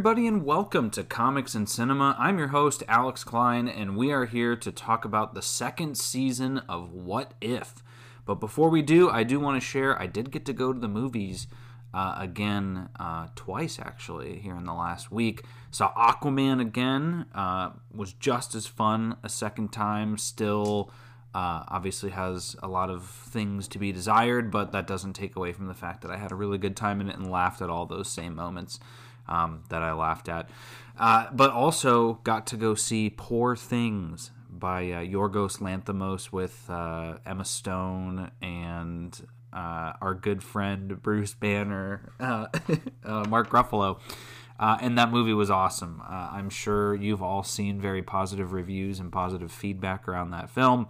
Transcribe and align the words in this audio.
everybody, 0.00 0.26
and 0.26 0.46
welcome 0.46 0.88
to 0.88 1.04
Comics 1.04 1.54
and 1.54 1.68
Cinema. 1.68 2.16
I'm 2.18 2.38
your 2.38 2.48
host, 2.48 2.82
Alex 2.88 3.22
Klein, 3.22 3.68
and 3.68 3.98
we 3.98 4.10
are 4.10 4.24
here 4.24 4.56
to 4.56 4.72
talk 4.72 5.04
about 5.04 5.34
the 5.34 5.42
second 5.42 5.98
season 5.98 6.56
of 6.70 6.90
What 6.90 7.34
If. 7.42 7.82
But 8.24 8.36
before 8.36 8.70
we 8.70 8.80
do, 8.80 9.10
I 9.10 9.24
do 9.24 9.38
want 9.38 9.60
to 9.60 9.68
share 9.68 10.00
I 10.00 10.06
did 10.06 10.30
get 10.30 10.46
to 10.46 10.54
go 10.54 10.72
to 10.72 10.80
the 10.80 10.88
movies 10.88 11.48
uh, 11.92 12.14
again 12.16 12.88
uh, 12.98 13.26
twice, 13.34 13.78
actually, 13.78 14.38
here 14.38 14.56
in 14.56 14.64
the 14.64 14.72
last 14.72 15.12
week. 15.12 15.44
Saw 15.70 15.92
Aquaman 15.92 16.62
again, 16.62 17.26
uh, 17.34 17.72
was 17.94 18.14
just 18.14 18.54
as 18.54 18.66
fun 18.66 19.18
a 19.22 19.28
second 19.28 19.70
time, 19.70 20.16
still. 20.16 20.90
Uh, 21.34 21.62
obviously 21.68 22.10
has 22.10 22.56
a 22.62 22.68
lot 22.68 22.88
of 22.88 23.04
things 23.04 23.68
to 23.68 23.78
be 23.78 23.92
desired, 23.92 24.50
but 24.50 24.72
that 24.72 24.86
doesn't 24.86 25.12
take 25.12 25.36
away 25.36 25.52
from 25.52 25.66
the 25.66 25.74
fact 25.74 26.00
that 26.00 26.10
I 26.10 26.16
had 26.16 26.32
a 26.32 26.34
really 26.34 26.56
good 26.56 26.74
time 26.74 27.02
in 27.02 27.10
it 27.10 27.16
and 27.16 27.30
laughed 27.30 27.60
at 27.60 27.68
all 27.68 27.84
those 27.84 28.10
same 28.10 28.34
moments 28.34 28.80
um, 29.30 29.62
that 29.70 29.82
I 29.82 29.92
laughed 29.92 30.28
at. 30.28 30.50
Uh, 30.98 31.28
but 31.32 31.50
also 31.50 32.14
got 32.24 32.46
to 32.48 32.56
go 32.58 32.74
see 32.74 33.08
Poor 33.08 33.56
Things 33.56 34.32
by 34.50 34.90
uh, 34.90 35.00
Yorgos 35.00 35.58
Lanthimos 35.60 36.30
with 36.30 36.68
uh, 36.68 37.14
Emma 37.24 37.44
Stone 37.44 38.30
and 38.42 39.18
uh, 39.52 39.94
our 40.00 40.14
good 40.14 40.42
friend 40.42 41.00
Bruce 41.02 41.34
Banner, 41.34 42.12
uh, 42.20 42.46
uh, 43.04 43.24
Mark 43.28 43.50
Ruffalo. 43.50 43.98
Uh, 44.58 44.76
and 44.82 44.98
that 44.98 45.10
movie 45.10 45.32
was 45.32 45.50
awesome. 45.50 46.02
I'm 46.06 46.50
sure 46.50 46.94
you've 46.94 47.22
all 47.22 47.42
seen 47.42 47.80
very 47.80 48.02
positive 48.02 48.52
reviews 48.52 49.00
and 49.00 49.10
positive 49.10 49.50
feedback 49.50 50.06
around 50.06 50.32
that 50.32 50.50
film. 50.50 50.86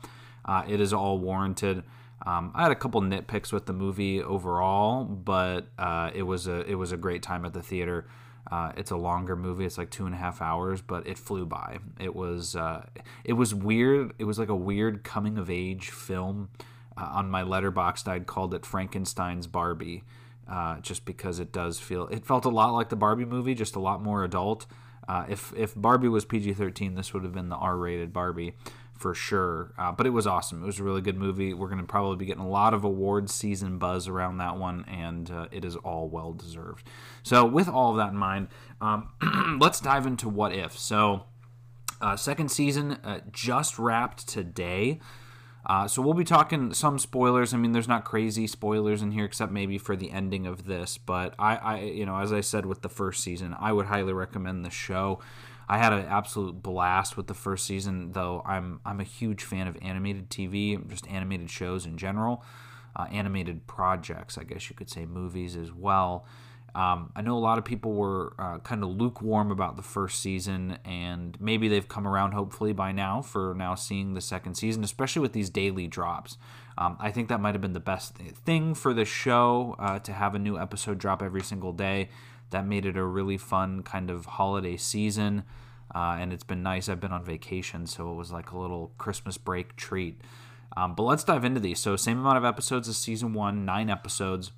it 0.67 0.81
is 0.81 0.93
all 0.93 1.20
warranted. 1.20 1.84
Um, 2.27 2.51
I 2.53 2.65
had 2.65 2.73
a 2.73 2.75
couple 2.75 3.01
nitpicks 3.01 3.53
with 3.53 3.67
the 3.67 3.73
movie 3.73 4.20
overall, 4.20 5.05
but 5.05 5.69
it 6.12 6.25
was 6.25 6.48
a 6.48 6.69
it 6.69 6.75
was 6.75 6.91
a 6.91 6.97
great 6.97 7.23
time 7.23 7.45
at 7.45 7.53
the 7.53 7.62
theater. 7.62 8.09
Uh, 8.50 8.72
it's 8.77 8.91
a 8.91 8.96
longer 8.96 9.36
movie. 9.36 9.64
It's 9.64 9.78
like 9.78 9.91
two 9.91 10.06
and 10.06 10.14
a 10.14 10.19
half 10.19 10.41
hours, 10.42 10.83
but 10.83 11.06
it 11.06 11.19
flew 11.19 11.46
by. 11.46 11.78
It 11.98 12.14
was 12.14 12.56
uh, 12.56 12.86
it 13.24 13.34
was 13.34 13.55
weird. 13.55 14.12
It 14.19 14.24
was 14.24 14.38
like 14.38 14.48
a 14.48 14.56
weird 14.56 15.05
coming 15.05 15.38
of 15.38 15.50
age 15.50 15.91
film. 15.91 16.50
Uh, 16.96 17.08
on 17.12 17.30
my 17.30 17.42
Letterboxd, 17.42 18.08
I'd 18.08 18.27
called 18.27 18.52
it 18.52 18.66
Frankenstein's 18.66 19.46
Barbie, 19.46 20.02
uh, 20.48 20.80
just 20.80 21.05
because 21.05 21.38
it 21.38 21.52
does 21.52 21.78
feel. 21.78 22.08
It 22.08 22.27
felt 22.27 22.44
a 22.44 22.50
lot 22.50 22.70
like 22.72 22.88
the 22.88 22.96
Barbie 22.96 23.24
movie, 23.24 23.55
just 23.55 23.77
a 23.77 23.80
lot 23.80 24.02
more 24.02 24.24
adult. 24.24 24.66
Uh, 25.08 25.24
if 25.28 25.52
if 25.56 25.74
Barbie 25.74 26.08
was 26.08 26.24
PG 26.24 26.55
thirteen, 26.55 26.94
this 26.94 27.14
would 27.14 27.22
have 27.22 27.33
been 27.33 27.48
the 27.48 27.56
R 27.56 27.77
rated 27.77 28.12
Barbie 28.12 28.55
for 29.01 29.15
sure. 29.15 29.73
Uh, 29.79 29.91
but 29.91 30.06
it 30.06 30.11
was 30.11 30.27
awesome. 30.27 30.62
It 30.62 30.67
was 30.67 30.79
a 30.79 30.84
really 30.84 31.01
good 31.01 31.17
movie. 31.17 31.55
We're 31.55 31.69
going 31.69 31.81
to 31.81 31.87
probably 31.87 32.17
be 32.17 32.27
getting 32.27 32.43
a 32.43 32.48
lot 32.48 32.75
of 32.75 32.84
awards 32.84 33.34
season 33.34 33.79
buzz 33.79 34.07
around 34.07 34.39
that 34.39 34.59
one, 34.59 34.84
and 34.87 35.31
uh, 35.31 35.47
it 35.51 35.65
is 35.65 35.75
all 35.77 36.09
well 36.09 36.34
deserved. 36.34 36.87
So, 37.23 37.47
with 37.47 37.67
all 37.67 37.92
of 37.92 37.97
that 37.97 38.11
in 38.11 38.17
mind, 38.19 38.48
um, 38.81 39.09
let's 39.61 39.81
dive 39.81 40.07
into 40.07 40.29
what 40.29 40.53
if. 40.53 40.79
So, 40.79 41.25
uh, 42.03 42.17
second 42.17 42.51
season 42.51 42.92
uh, 43.03 43.20
just 43.33 43.79
wrapped 43.79 44.29
today. 44.29 45.01
Uh, 45.64 45.87
so 45.87 46.01
we'll 46.01 46.14
be 46.14 46.25
talking 46.25 46.73
some 46.73 46.98
spoilers. 46.98 47.53
I 47.53 47.59
mean, 47.59 47.73
there's 47.73 47.89
not 47.89 48.05
crazy 48.05 48.47
spoilers 48.47 49.03
in 49.03 49.12
here, 49.12 49.25
except 49.25 49.53
maybe 49.53 49.77
for 49.77 49.95
the 49.95 50.11
ending 50.11 50.47
of 50.47 50.64
this. 50.67 50.98
But 50.98 51.35
I, 51.39 51.57
I, 51.57 51.81
you 51.81 52.07
know, 52.07 52.17
as 52.17 52.33
I 52.33 52.41
said 52.41 52.64
with 52.67 52.83
the 52.83 52.89
first 52.89 53.23
season, 53.23 53.55
I 53.59 53.73
would 53.73 53.87
highly 53.87 54.12
recommend 54.12 54.64
the 54.64 54.70
show. 54.70 55.20
I 55.71 55.79
had 55.79 55.93
an 55.93 56.05
absolute 56.07 56.61
blast 56.65 57.17
with 57.17 57.29
the 57.29 57.35
first 57.35 57.65
season, 57.65 58.11
though. 58.11 58.43
I'm 58.45 58.81
I'm 58.85 58.99
a 58.99 59.05
huge 59.05 59.45
fan 59.45 59.69
of 59.69 59.79
animated 59.81 60.29
TV, 60.29 60.85
just 60.89 61.07
animated 61.07 61.49
shows 61.49 61.87
in 61.87 61.97
general, 61.97 62.43
uh, 62.97 63.07
animated 63.13 63.69
projects, 63.69 64.37
I 64.37 64.43
guess 64.43 64.69
you 64.69 64.75
could 64.75 64.91
say, 64.91 65.07
movies 65.07 65.55
as 65.55 65.73
well. 65.73 66.27
Um, 66.75 67.13
I 67.14 67.23
know 67.23 67.36
a 67.36 67.39
lot 67.39 67.57
of 67.57 67.64
people 67.64 67.92
were 67.92 68.35
uh, 68.36 68.59
kind 68.59 68.83
of 68.83 68.91
lukewarm 68.91 69.53
about 69.53 69.77
the 69.77 69.83
first 69.83 70.20
season, 70.20 70.77
and 70.85 71.41
maybe 71.41 71.69
they've 71.69 71.86
come 71.86 72.07
around 72.07 72.33
hopefully 72.33 72.73
by 72.73 72.91
now 72.91 73.23
for 73.23 73.55
now 73.57 73.77
seeing 73.77 74.14
the 74.14 74.20
second 74.20 74.57
season, 74.57 74.83
especially 74.83 75.23
with 75.23 75.33
these 75.33 75.51
daily 75.51 75.86
drops. 75.86 76.36
Um, 76.79 76.97
I 76.98 77.13
think 77.13 77.29
that 77.29 77.41
might 77.41 77.55
have 77.55 77.61
been 77.61 77.75
the 77.75 77.80
best 77.80 78.17
thing 78.17 78.75
for 78.75 78.92
the 78.92 79.05
show 79.05 79.77
uh, 79.79 80.01
to 80.01 80.13
have 80.13 80.35
a 80.35 80.39
new 80.41 80.59
episode 80.59 80.98
drop 80.98 81.23
every 81.23 81.42
single 81.42 81.73
day 81.73 82.09
that 82.50 82.66
made 82.66 82.86
it 82.86 82.96
a 82.96 83.05
really 83.05 83.36
fun 83.36 83.83
kind 83.83 84.11
of 84.11 84.27
holiday 84.27 84.77
season. 84.77 85.44
Uh, 85.94 86.16
and 86.20 86.33
it's 86.33 86.44
been 86.44 86.62
nice. 86.62 86.88
I've 86.88 87.00
been 87.00 87.12
on 87.12 87.24
vacation, 87.24 87.86
so 87.86 88.12
it 88.12 88.14
was 88.14 88.30
like 88.30 88.52
a 88.52 88.58
little 88.58 88.92
Christmas 88.98 89.36
break 89.36 89.74
treat. 89.77 90.20
Um, 90.77 90.94
but 90.94 91.02
let's 91.02 91.24
dive 91.24 91.44
into 91.44 91.61
these. 91.61 91.80
So, 91.80 91.96
same 91.96 92.18
amount 92.18 92.38
of 92.38 92.44
episodes 92.44 92.88
as 92.88 92.96
season 92.96 93.33
one, 93.33 93.64
nine 93.64 93.90
episodes. 93.90 94.52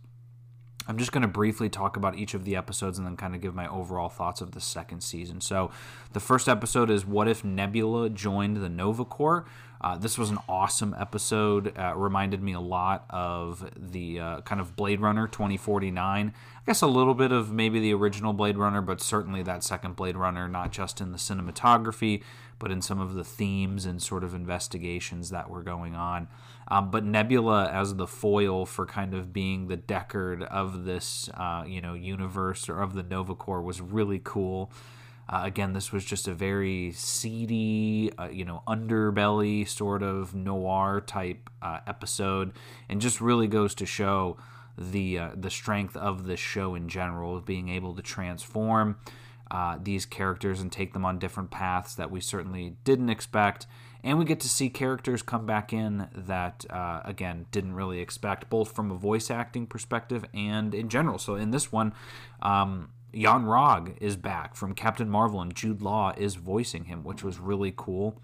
I'm 0.88 0.98
just 0.98 1.12
going 1.12 1.22
to 1.22 1.28
briefly 1.28 1.68
talk 1.68 1.96
about 1.96 2.18
each 2.18 2.34
of 2.34 2.44
the 2.44 2.56
episodes 2.56 2.98
and 2.98 3.06
then 3.06 3.16
kind 3.16 3.34
of 3.34 3.40
give 3.40 3.54
my 3.54 3.68
overall 3.68 4.08
thoughts 4.08 4.40
of 4.40 4.50
the 4.50 4.60
second 4.60 5.02
season. 5.02 5.40
So, 5.40 5.70
the 6.12 6.20
first 6.20 6.48
episode 6.48 6.90
is 6.90 7.06
What 7.06 7.28
If 7.28 7.44
Nebula 7.44 8.10
Joined 8.10 8.58
the 8.58 8.68
Nova 8.68 9.04
Corps? 9.04 9.46
Uh, 9.82 9.96
this 9.96 10.16
was 10.16 10.30
an 10.30 10.38
awesome 10.48 10.94
episode. 10.98 11.76
Uh, 11.76 11.92
reminded 11.96 12.40
me 12.40 12.52
a 12.52 12.60
lot 12.60 13.04
of 13.10 13.68
the 13.76 14.20
uh, 14.20 14.40
kind 14.42 14.60
of 14.60 14.76
Blade 14.76 15.00
Runner 15.00 15.26
2049. 15.26 16.32
I 16.36 16.60
guess 16.64 16.82
a 16.82 16.86
little 16.86 17.14
bit 17.14 17.32
of 17.32 17.52
maybe 17.52 17.80
the 17.80 17.92
original 17.92 18.32
Blade 18.32 18.56
Runner, 18.56 18.80
but 18.80 19.00
certainly 19.00 19.42
that 19.42 19.64
second 19.64 19.96
Blade 19.96 20.16
Runner, 20.16 20.46
not 20.46 20.70
just 20.70 21.00
in 21.00 21.10
the 21.10 21.18
cinematography, 21.18 22.22
but 22.60 22.70
in 22.70 22.80
some 22.80 23.00
of 23.00 23.14
the 23.14 23.24
themes 23.24 23.84
and 23.84 24.00
sort 24.00 24.22
of 24.22 24.34
investigations 24.34 25.30
that 25.30 25.50
were 25.50 25.64
going 25.64 25.96
on. 25.96 26.28
Um, 26.68 26.92
but 26.92 27.04
Nebula 27.04 27.68
as 27.68 27.96
the 27.96 28.06
foil 28.06 28.64
for 28.64 28.86
kind 28.86 29.14
of 29.14 29.32
being 29.32 29.66
the 29.66 29.76
Deckard 29.76 30.42
of 30.42 30.84
this, 30.84 31.28
uh, 31.34 31.64
you 31.66 31.80
know, 31.80 31.94
universe 31.94 32.68
or 32.68 32.80
of 32.80 32.94
the 32.94 33.02
Nova 33.02 33.34
Corps 33.34 33.62
was 33.62 33.80
really 33.80 34.20
cool. 34.22 34.70
Uh, 35.28 35.42
again, 35.44 35.72
this 35.72 35.92
was 35.92 36.04
just 36.04 36.28
a 36.28 36.34
very 36.34 36.92
seedy, 36.92 38.10
uh, 38.18 38.28
you 38.28 38.44
know, 38.44 38.62
underbelly 38.66 39.66
sort 39.66 40.02
of 40.02 40.34
noir 40.34 41.00
type 41.00 41.48
uh, 41.62 41.80
episode, 41.86 42.52
and 42.88 43.00
just 43.00 43.20
really 43.20 43.46
goes 43.46 43.74
to 43.74 43.86
show 43.86 44.36
the 44.76 45.18
uh, 45.18 45.30
the 45.34 45.50
strength 45.50 45.96
of 45.96 46.26
this 46.26 46.40
show 46.40 46.74
in 46.74 46.88
general, 46.88 47.36
of 47.36 47.44
being 47.44 47.68
able 47.68 47.94
to 47.94 48.02
transform 48.02 48.96
uh, 49.50 49.78
these 49.80 50.06
characters 50.06 50.60
and 50.60 50.72
take 50.72 50.92
them 50.92 51.04
on 51.04 51.18
different 51.18 51.50
paths 51.50 51.94
that 51.94 52.10
we 52.10 52.20
certainly 52.20 52.76
didn't 52.84 53.10
expect. 53.10 53.66
And 54.04 54.18
we 54.18 54.24
get 54.24 54.40
to 54.40 54.48
see 54.48 54.68
characters 54.68 55.22
come 55.22 55.46
back 55.46 55.72
in 55.72 56.08
that, 56.12 56.64
uh, 56.68 57.02
again, 57.04 57.46
didn't 57.52 57.74
really 57.74 58.00
expect, 58.00 58.50
both 58.50 58.72
from 58.72 58.90
a 58.90 58.96
voice 58.96 59.30
acting 59.30 59.66
perspective 59.66 60.24
and 60.34 60.74
in 60.74 60.88
general. 60.88 61.18
So 61.18 61.36
in 61.36 61.52
this 61.52 61.70
one, 61.70 61.92
um, 62.40 62.90
Yon-Rogg 63.12 63.96
is 64.00 64.16
back 64.16 64.54
from 64.54 64.74
Captain 64.74 65.08
Marvel, 65.08 65.40
and 65.40 65.54
Jude 65.54 65.82
Law 65.82 66.12
is 66.16 66.36
voicing 66.36 66.84
him, 66.84 67.04
which 67.04 67.22
was 67.22 67.38
really 67.38 67.72
cool. 67.76 68.20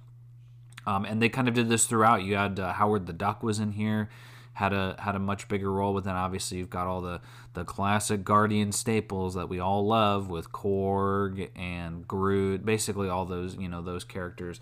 Um, 0.86 1.04
and 1.04 1.20
they 1.20 1.28
kind 1.28 1.48
of 1.48 1.54
did 1.54 1.68
this 1.68 1.84
throughout. 1.84 2.22
You 2.22 2.36
had 2.36 2.58
uh, 2.58 2.72
Howard 2.72 3.06
the 3.06 3.12
Duck 3.12 3.42
was 3.42 3.58
in 3.58 3.72
here, 3.72 4.08
had 4.54 4.72
a 4.72 4.96
had 4.98 5.14
a 5.14 5.18
much 5.18 5.46
bigger 5.46 5.70
role. 5.70 5.92
But 5.92 6.04
then 6.04 6.16
obviously 6.16 6.56
you've 6.56 6.70
got 6.70 6.86
all 6.86 7.02
the 7.02 7.20
the 7.52 7.64
classic 7.64 8.24
Guardian 8.24 8.72
staples 8.72 9.34
that 9.34 9.50
we 9.50 9.60
all 9.60 9.86
love 9.86 10.30
with 10.30 10.50
Korg 10.50 11.50
and 11.54 12.08
Groot, 12.08 12.64
basically 12.64 13.08
all 13.08 13.26
those 13.26 13.56
you 13.56 13.68
know 13.68 13.82
those 13.82 14.04
characters. 14.04 14.60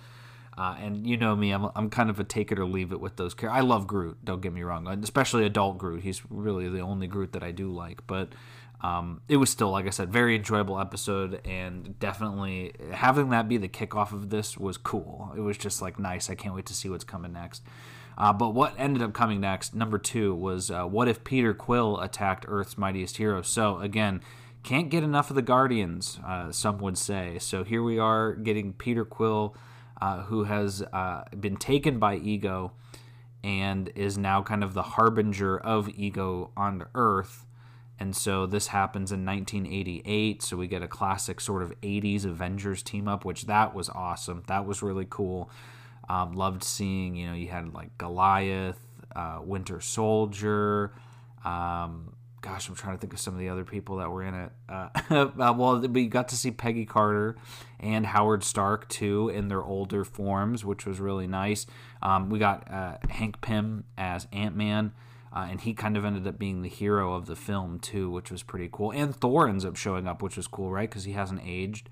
Uh, 0.59 0.75
and 0.81 1.07
you 1.07 1.19
know 1.19 1.37
me, 1.37 1.53
I'm, 1.53 1.69
I'm 1.77 1.91
kind 1.91 2.09
of 2.09 2.19
a 2.19 2.25
take 2.25 2.51
it 2.51 2.59
or 2.59 2.65
leave 2.65 2.91
it 2.91 2.99
with 3.01 3.17
those 3.17 3.35
characters. 3.35 3.59
I 3.59 3.61
love 3.61 3.87
Groot, 3.87 4.25
don't 4.25 4.41
get 4.41 4.55
me 4.55 4.63
wrong, 4.63 4.89
especially 4.89 5.45
adult 5.45 5.77
Groot. 5.79 6.03
He's 6.03 6.23
really 6.31 6.69
the 6.69 6.81
only 6.81 7.07
Groot 7.07 7.33
that 7.33 7.43
I 7.43 7.51
do 7.51 7.71
like. 7.71 8.07
But 8.07 8.31
um, 8.81 9.23
it 9.29 9.39
was 9.39 9.51
still, 9.51 9.71
like 9.71 9.87
I 9.87 9.91
said, 9.91 10.13
very 10.13 10.37
enjoyable 10.37 10.79
episode, 10.79 11.41
and 11.45 11.99
definitely 11.99 12.73
having 12.93 13.31
that 13.31 13.49
be 13.49 13.57
the 13.57 13.69
kickoff 13.69 14.13
of 14.13 14.31
this 14.31 14.59
was 14.59 14.77
cool. 14.77 15.33
It 15.37 15.41
was 15.41 15.57
just 15.57 15.81
like 15.81 15.99
nice. 15.99 16.29
I 16.29 16.35
can't 16.35 16.55
wait 16.55 16.67
to 16.67 16.75
see 16.75 16.89
what's 16.89 17.05
coming 17.05 17.33
next. 17.33 17.63
Uh, 18.19 18.33
but 18.33 18.51
what 18.51 18.75
ended 18.79 19.03
up 19.03 19.13
coming 19.13 19.41
next, 19.41 19.75
number 19.75 19.99
two, 19.99 20.35
was 20.35 20.71
uh, 20.71 20.85
what 20.85 21.09
if 21.09 21.25
Peter 21.25 21.53
Quill 21.53 22.01
attacked 22.01 22.45
Earth's 22.49 22.79
mightiest 22.79 23.19
hero? 23.19 23.43
So 23.43 23.79
again, 23.79 24.23
can't 24.63 24.91
get 24.91 25.03
enough 25.03 25.31
of 25.31 25.37
the 25.37 25.43
Guardians, 25.43 26.19
uh, 26.27 26.51
some 26.51 26.79
would 26.79 26.99
say. 26.99 27.39
So 27.39 27.63
here 27.63 27.83
we 27.83 27.99
are 27.99 28.35
getting 28.35 28.73
Peter 28.73 29.05
Quill, 29.05 29.55
uh, 30.01 30.23
who 30.25 30.45
has 30.45 30.83
uh, 30.93 31.25
been 31.39 31.57
taken 31.57 31.99
by 31.99 32.17
Ego 32.17 32.73
and 33.45 33.91
is 33.95 34.19
now 34.19 34.43
kind 34.43 34.65
of 34.65 34.75
the 34.75 34.83
harbinger 34.83 35.57
of 35.57 35.89
Ego 35.91 36.51
on 36.57 36.85
Earth 36.95 37.46
and 37.99 38.15
so 38.15 38.47
this 38.47 38.69
happens 38.69 39.11
in 39.11 39.25
1988. 39.25 40.43
So 40.43 40.57
we 40.57 40.67
get 40.67 40.83
a 40.83 40.89
classic 40.89 41.41
sort 41.41 41.63
of 41.63 41.79
80s 41.81 42.25
Avengers 42.25 42.83
team 42.83 43.09
up, 43.09 43.25
which 43.25 43.47
that 43.47 43.75
was 43.75 43.89
awesome. 43.89 44.43
That 44.49 44.67
was 44.67 44.83
really 44.83 45.07
cool. 45.09 45.51
Um, 46.09 46.35
loved 46.35 46.63
seeing, 46.63 47.17
you 47.17 47.27
know, 47.27 47.35
you 47.35 47.49
had 47.49 47.73
like 47.73 47.97
Goliath, 47.99 48.79
uh, 49.15 49.41
Winter 49.43 49.81
Soldier. 49.81 50.93
Um, 51.45 52.13
gosh, 52.43 52.69
I'm 52.69 52.75
trying 52.75 52.97
to 52.97 53.01
think 53.01 53.13
of 53.13 53.19
some 53.19 53.35
of 53.35 53.41
the 53.41 53.49
other 53.49 53.65
people 53.65 53.97
that 53.97 54.11
were 54.11 54.23
in 54.23 54.35
it. 54.35 54.53
Uh, 54.69 54.89
uh, 55.39 55.55
well, 55.57 55.81
we 55.81 56.07
got 56.07 56.29
to 56.29 56.37
see 56.37 56.51
Peggy 56.51 56.85
Carter 56.85 57.37
and 57.81 58.07
Howard 58.07 58.45
Stark 58.45 58.89
too 58.89 59.31
in 59.31 59.49
their 59.49 59.63
older 59.63 60.05
forms, 60.05 60.65
which 60.65 60.87
was 60.87 61.01
really 61.01 61.27
nice. 61.27 61.67
Um, 62.03 62.29
we 62.29 62.39
got 62.39 62.71
uh, 62.71 62.99
Hank 63.09 63.41
Pym 63.41 63.85
as 63.97 64.29
Ant 64.33 64.55
Man. 64.55 64.93
Uh, 65.37 65.49
and 65.51 65.61
he 65.61 65.75
kind 65.75 65.99
of 65.99 66.05
ended 66.07 66.27
up 66.27 66.39
being 66.39 66.63
the 66.63 66.69
hero 66.69 67.13
of 67.13 67.27
the 67.27 67.37
film 67.37 67.79
too, 67.79 68.11
which 68.11 68.31
was 68.31 68.43
pretty 68.43 68.71
cool. 68.73 68.91
And 68.91 69.15
Thor 69.15 69.47
ends 69.47 69.67
up 69.67 69.77
showing 69.77 70.09
up, 70.09 70.23
which 70.23 70.39
was 70.39 70.47
cool, 70.47 70.71
right? 70.71 70.89
Because 70.89 71.05
he 71.05 71.13
hasn't 71.13 71.43
aged. 71.45 71.91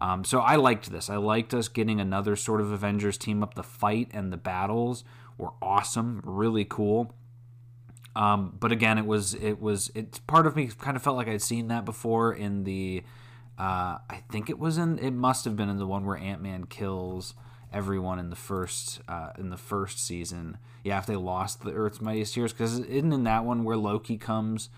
Um, 0.00 0.24
so 0.24 0.38
I 0.40 0.56
liked 0.56 0.90
this. 0.90 1.10
I 1.10 1.16
liked 1.16 1.52
us 1.52 1.68
getting 1.68 2.00
another 2.00 2.34
sort 2.34 2.62
of 2.62 2.72
Avengers 2.72 3.18
team 3.18 3.42
up. 3.42 3.52
The 3.52 3.62
fight 3.62 4.08
and 4.14 4.32
the 4.32 4.38
battles 4.38 5.04
were 5.36 5.50
awesome, 5.60 6.22
really 6.24 6.64
cool. 6.64 7.14
Um, 8.16 8.56
but 8.58 8.72
again, 8.72 8.96
it 8.96 9.04
was 9.04 9.34
it 9.34 9.60
was 9.60 9.90
it's 9.94 10.18
part 10.20 10.46
of 10.46 10.56
me 10.56 10.68
kind 10.68 10.96
of 10.96 11.02
felt 11.02 11.18
like 11.18 11.28
I'd 11.28 11.42
seen 11.42 11.68
that 11.68 11.84
before 11.84 12.32
in 12.32 12.64
the 12.64 13.04
uh, 13.58 13.98
I 14.08 14.22
think 14.32 14.48
it 14.48 14.58
was 14.58 14.78
in 14.78 14.98
it 14.98 15.10
must 15.10 15.44
have 15.44 15.56
been 15.56 15.68
in 15.68 15.76
the 15.76 15.86
one 15.86 16.06
where 16.06 16.16
Ant 16.16 16.40
Man 16.40 16.64
kills 16.64 17.34
everyone 17.72 18.18
in 18.18 18.30
the 18.30 18.36
first 18.36 19.00
uh, 19.08 19.30
in 19.38 19.50
the 19.50 19.56
first 19.56 20.04
season. 20.04 20.58
Yeah, 20.84 20.98
if 20.98 21.06
they 21.06 21.16
lost 21.16 21.62
the 21.62 21.72
Earth's 21.72 22.00
Mightiest 22.00 22.34
Heroes, 22.34 22.52
because 22.52 22.78
isn't 22.78 23.12
in 23.12 23.24
that 23.24 23.44
one 23.44 23.64
where 23.64 23.76
Loki 23.76 24.16
comes 24.16 24.70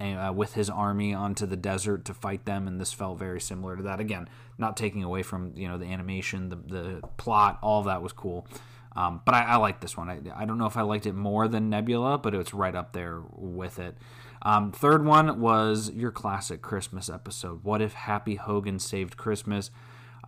uh, 0.00 0.32
with 0.34 0.54
his 0.54 0.68
army 0.68 1.14
onto 1.14 1.46
the 1.46 1.56
desert 1.56 2.04
to 2.06 2.14
fight 2.14 2.44
them, 2.44 2.66
and 2.66 2.80
this 2.80 2.92
felt 2.92 3.18
very 3.18 3.40
similar 3.40 3.76
to 3.76 3.82
that. 3.84 4.00
Again, 4.00 4.28
not 4.58 4.76
taking 4.76 5.02
away 5.02 5.22
from 5.22 5.52
you 5.56 5.68
know 5.68 5.78
the 5.78 5.86
animation, 5.86 6.48
the 6.48 6.56
the 6.56 7.00
plot, 7.16 7.58
all 7.62 7.82
that 7.84 8.02
was 8.02 8.12
cool. 8.12 8.46
Um, 8.94 9.22
but 9.24 9.34
I, 9.34 9.42
I 9.42 9.56
like 9.56 9.80
this 9.80 9.96
one. 9.96 10.10
I, 10.10 10.20
I 10.36 10.44
don't 10.44 10.58
know 10.58 10.66
if 10.66 10.76
I 10.76 10.82
liked 10.82 11.06
it 11.06 11.14
more 11.14 11.48
than 11.48 11.70
Nebula, 11.70 12.18
but 12.18 12.34
it's 12.34 12.52
right 12.52 12.74
up 12.74 12.92
there 12.92 13.22
with 13.32 13.78
it. 13.78 13.96
Um, 14.42 14.72
third 14.72 15.06
one 15.06 15.40
was 15.40 15.90
your 15.90 16.10
classic 16.10 16.60
Christmas 16.62 17.08
episode. 17.08 17.64
What 17.64 17.80
if 17.80 17.94
Happy 17.94 18.34
Hogan 18.34 18.78
saved 18.78 19.16
Christmas? 19.16 19.70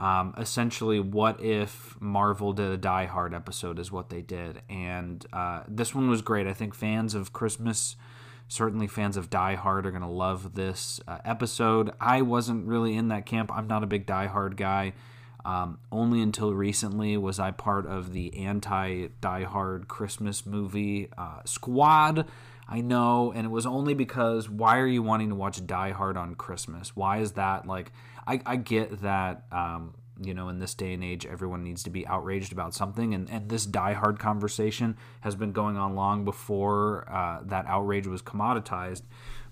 Um, 0.01 0.35
essentially, 0.37 0.99
what 0.99 1.41
if 1.41 1.97
Marvel 2.01 2.53
did 2.53 2.71
a 2.71 2.77
Die 2.77 3.07
Hard 3.07 3.33
episode? 3.33 3.79
Is 3.79 3.93
what 3.93 4.11
they 4.11 4.23
did, 4.23 4.63
and 4.69 5.25
uh, 5.33 5.63
this 5.69 5.95
one 5.95 6.11
was 6.11 6.21
great. 6.21 6.47
I 6.47 6.53
think 6.53 6.75
fans 6.75 7.15
of 7.15 7.33
Christmas, 7.33 7.97
certainly 8.49 8.89
fans 8.89 9.17
of 9.17 9.31
Die 9.31 9.55
Hard, 9.55 9.87
are 9.87 9.91
going 9.91 10.03
to 10.03 10.09
love 10.09 10.55
this 10.55 11.01
uh, 11.07 11.19
episode. 11.25 11.93
I 12.01 12.23
wasn't 12.23 12.67
really 12.67 12.97
in 12.97 13.09
that 13.09 13.25
camp. 13.25 13.53
I'm 13.55 13.69
not 13.69 13.85
a 13.85 13.87
big 13.87 14.05
Die 14.05 14.27
Hard 14.27 14.57
guy. 14.57 14.95
Um, 15.45 15.79
only 15.93 16.23
until 16.23 16.55
recently 16.55 17.17
was 17.19 17.39
I 17.39 17.51
part 17.51 17.87
of 17.87 18.13
the 18.13 18.35
anti 18.39 19.09
Die 19.21 19.43
Hard 19.45 19.89
Christmas 19.89 20.47
movie 20.47 21.09
uh, 21.19 21.41
squad. 21.45 22.27
I 22.69 22.81
know, 22.81 23.33
and 23.35 23.47
it 23.47 23.51
was 23.51 23.67
only 23.67 23.95
because 23.95 24.49
why 24.49 24.79
are 24.79 24.87
you 24.87 25.03
wanting 25.03 25.29
to 25.29 25.35
watch 25.35 25.65
Die 25.67 25.91
Hard 25.91 26.17
on 26.17 26.35
Christmas? 26.35 26.97
Why 26.97 27.19
is 27.19 27.33
that 27.33 27.67
like? 27.67 27.93
I, 28.27 28.41
I 28.47 28.57
get 28.57 29.03
that 29.03 29.45
um, 29.53 29.95
you 30.23 30.33
know 30.33 30.49
in 30.49 30.59
this 30.59 30.75
day 30.75 30.95
and 30.95 31.05
age 31.05 31.27
everyone 31.27 31.63
needs 31.63 31.83
to 31.83 31.91
be 31.91 32.07
outraged 32.07 32.53
about 32.53 32.75
something, 32.75 33.13
and 33.15 33.29
and 33.31 33.51
this 33.51 33.67
Die 33.67 33.93
Hard 33.93 34.19
conversation 34.19 34.97
has 35.21 35.35
been 35.35 35.53
going 35.53 35.77
on 35.77 35.95
long 35.95 36.25
before 36.25 37.07
uh, 37.11 37.41
that 37.45 37.67
outrage 37.67 38.07
was 38.07 38.23
commoditized 38.23 39.03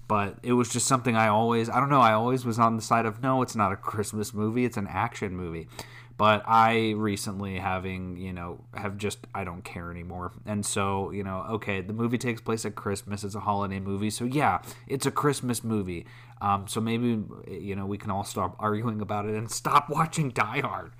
but 0.08 0.37
it 0.43 0.53
was 0.53 0.69
just 0.69 0.87
something 0.87 1.17
I 1.17 1.29
always 1.29 1.70
I 1.70 1.81
don't 1.81 1.88
know 1.88 2.00
I 2.00 2.12
always 2.12 2.44
was 2.44 2.58
on 2.58 2.76
the 2.76 2.82
side 2.82 3.06
of 3.06 3.23
no 3.23 3.41
it's 3.41 3.56
not 3.56 3.73
a 3.73 3.76
Christmas 3.76 4.35
movie 4.35 4.65
it's 4.65 4.76
an 4.76 4.88
action 4.88 5.37
movie 5.37 5.69
but 6.17 6.43
I 6.47 6.93
recently 6.97 7.59
having 7.59 8.17
you 8.17 8.32
know 8.32 8.64
have 8.75 8.97
just 8.97 9.26
I 9.35 9.44
don't 9.44 9.64
care 9.64 9.91
anymore. 9.91 10.32
And 10.47 10.64
so 10.64 11.11
you 11.11 11.25
know 11.25 11.44
okay 11.50 11.81
the 11.81 11.93
movie 11.93 12.19
takes 12.19 12.41
place 12.41 12.64
at 12.64 12.75
Christmas. 12.75 13.25
It's 13.25 13.35
a 13.35 13.41
holiday 13.41 13.81
movie. 13.81 14.11
So 14.11 14.25
yeah 14.25 14.62
it's 14.87 15.06
a 15.06 15.11
Christmas 15.11 15.64
movie. 15.64 16.06
Um, 16.41 16.67
so 16.67 16.81
maybe 16.81 17.23
you 17.49 17.76
know 17.76 17.87
we 17.87 17.99
can 17.99 18.11
all 18.11 18.25
stop 18.25 18.56
arguing 18.59 19.00
about 19.00 19.26
it 19.26 19.35
and 19.35 19.50
stop 19.50 19.88
watching 19.88 20.31
Die 20.31 20.61
Hard. 20.61 20.93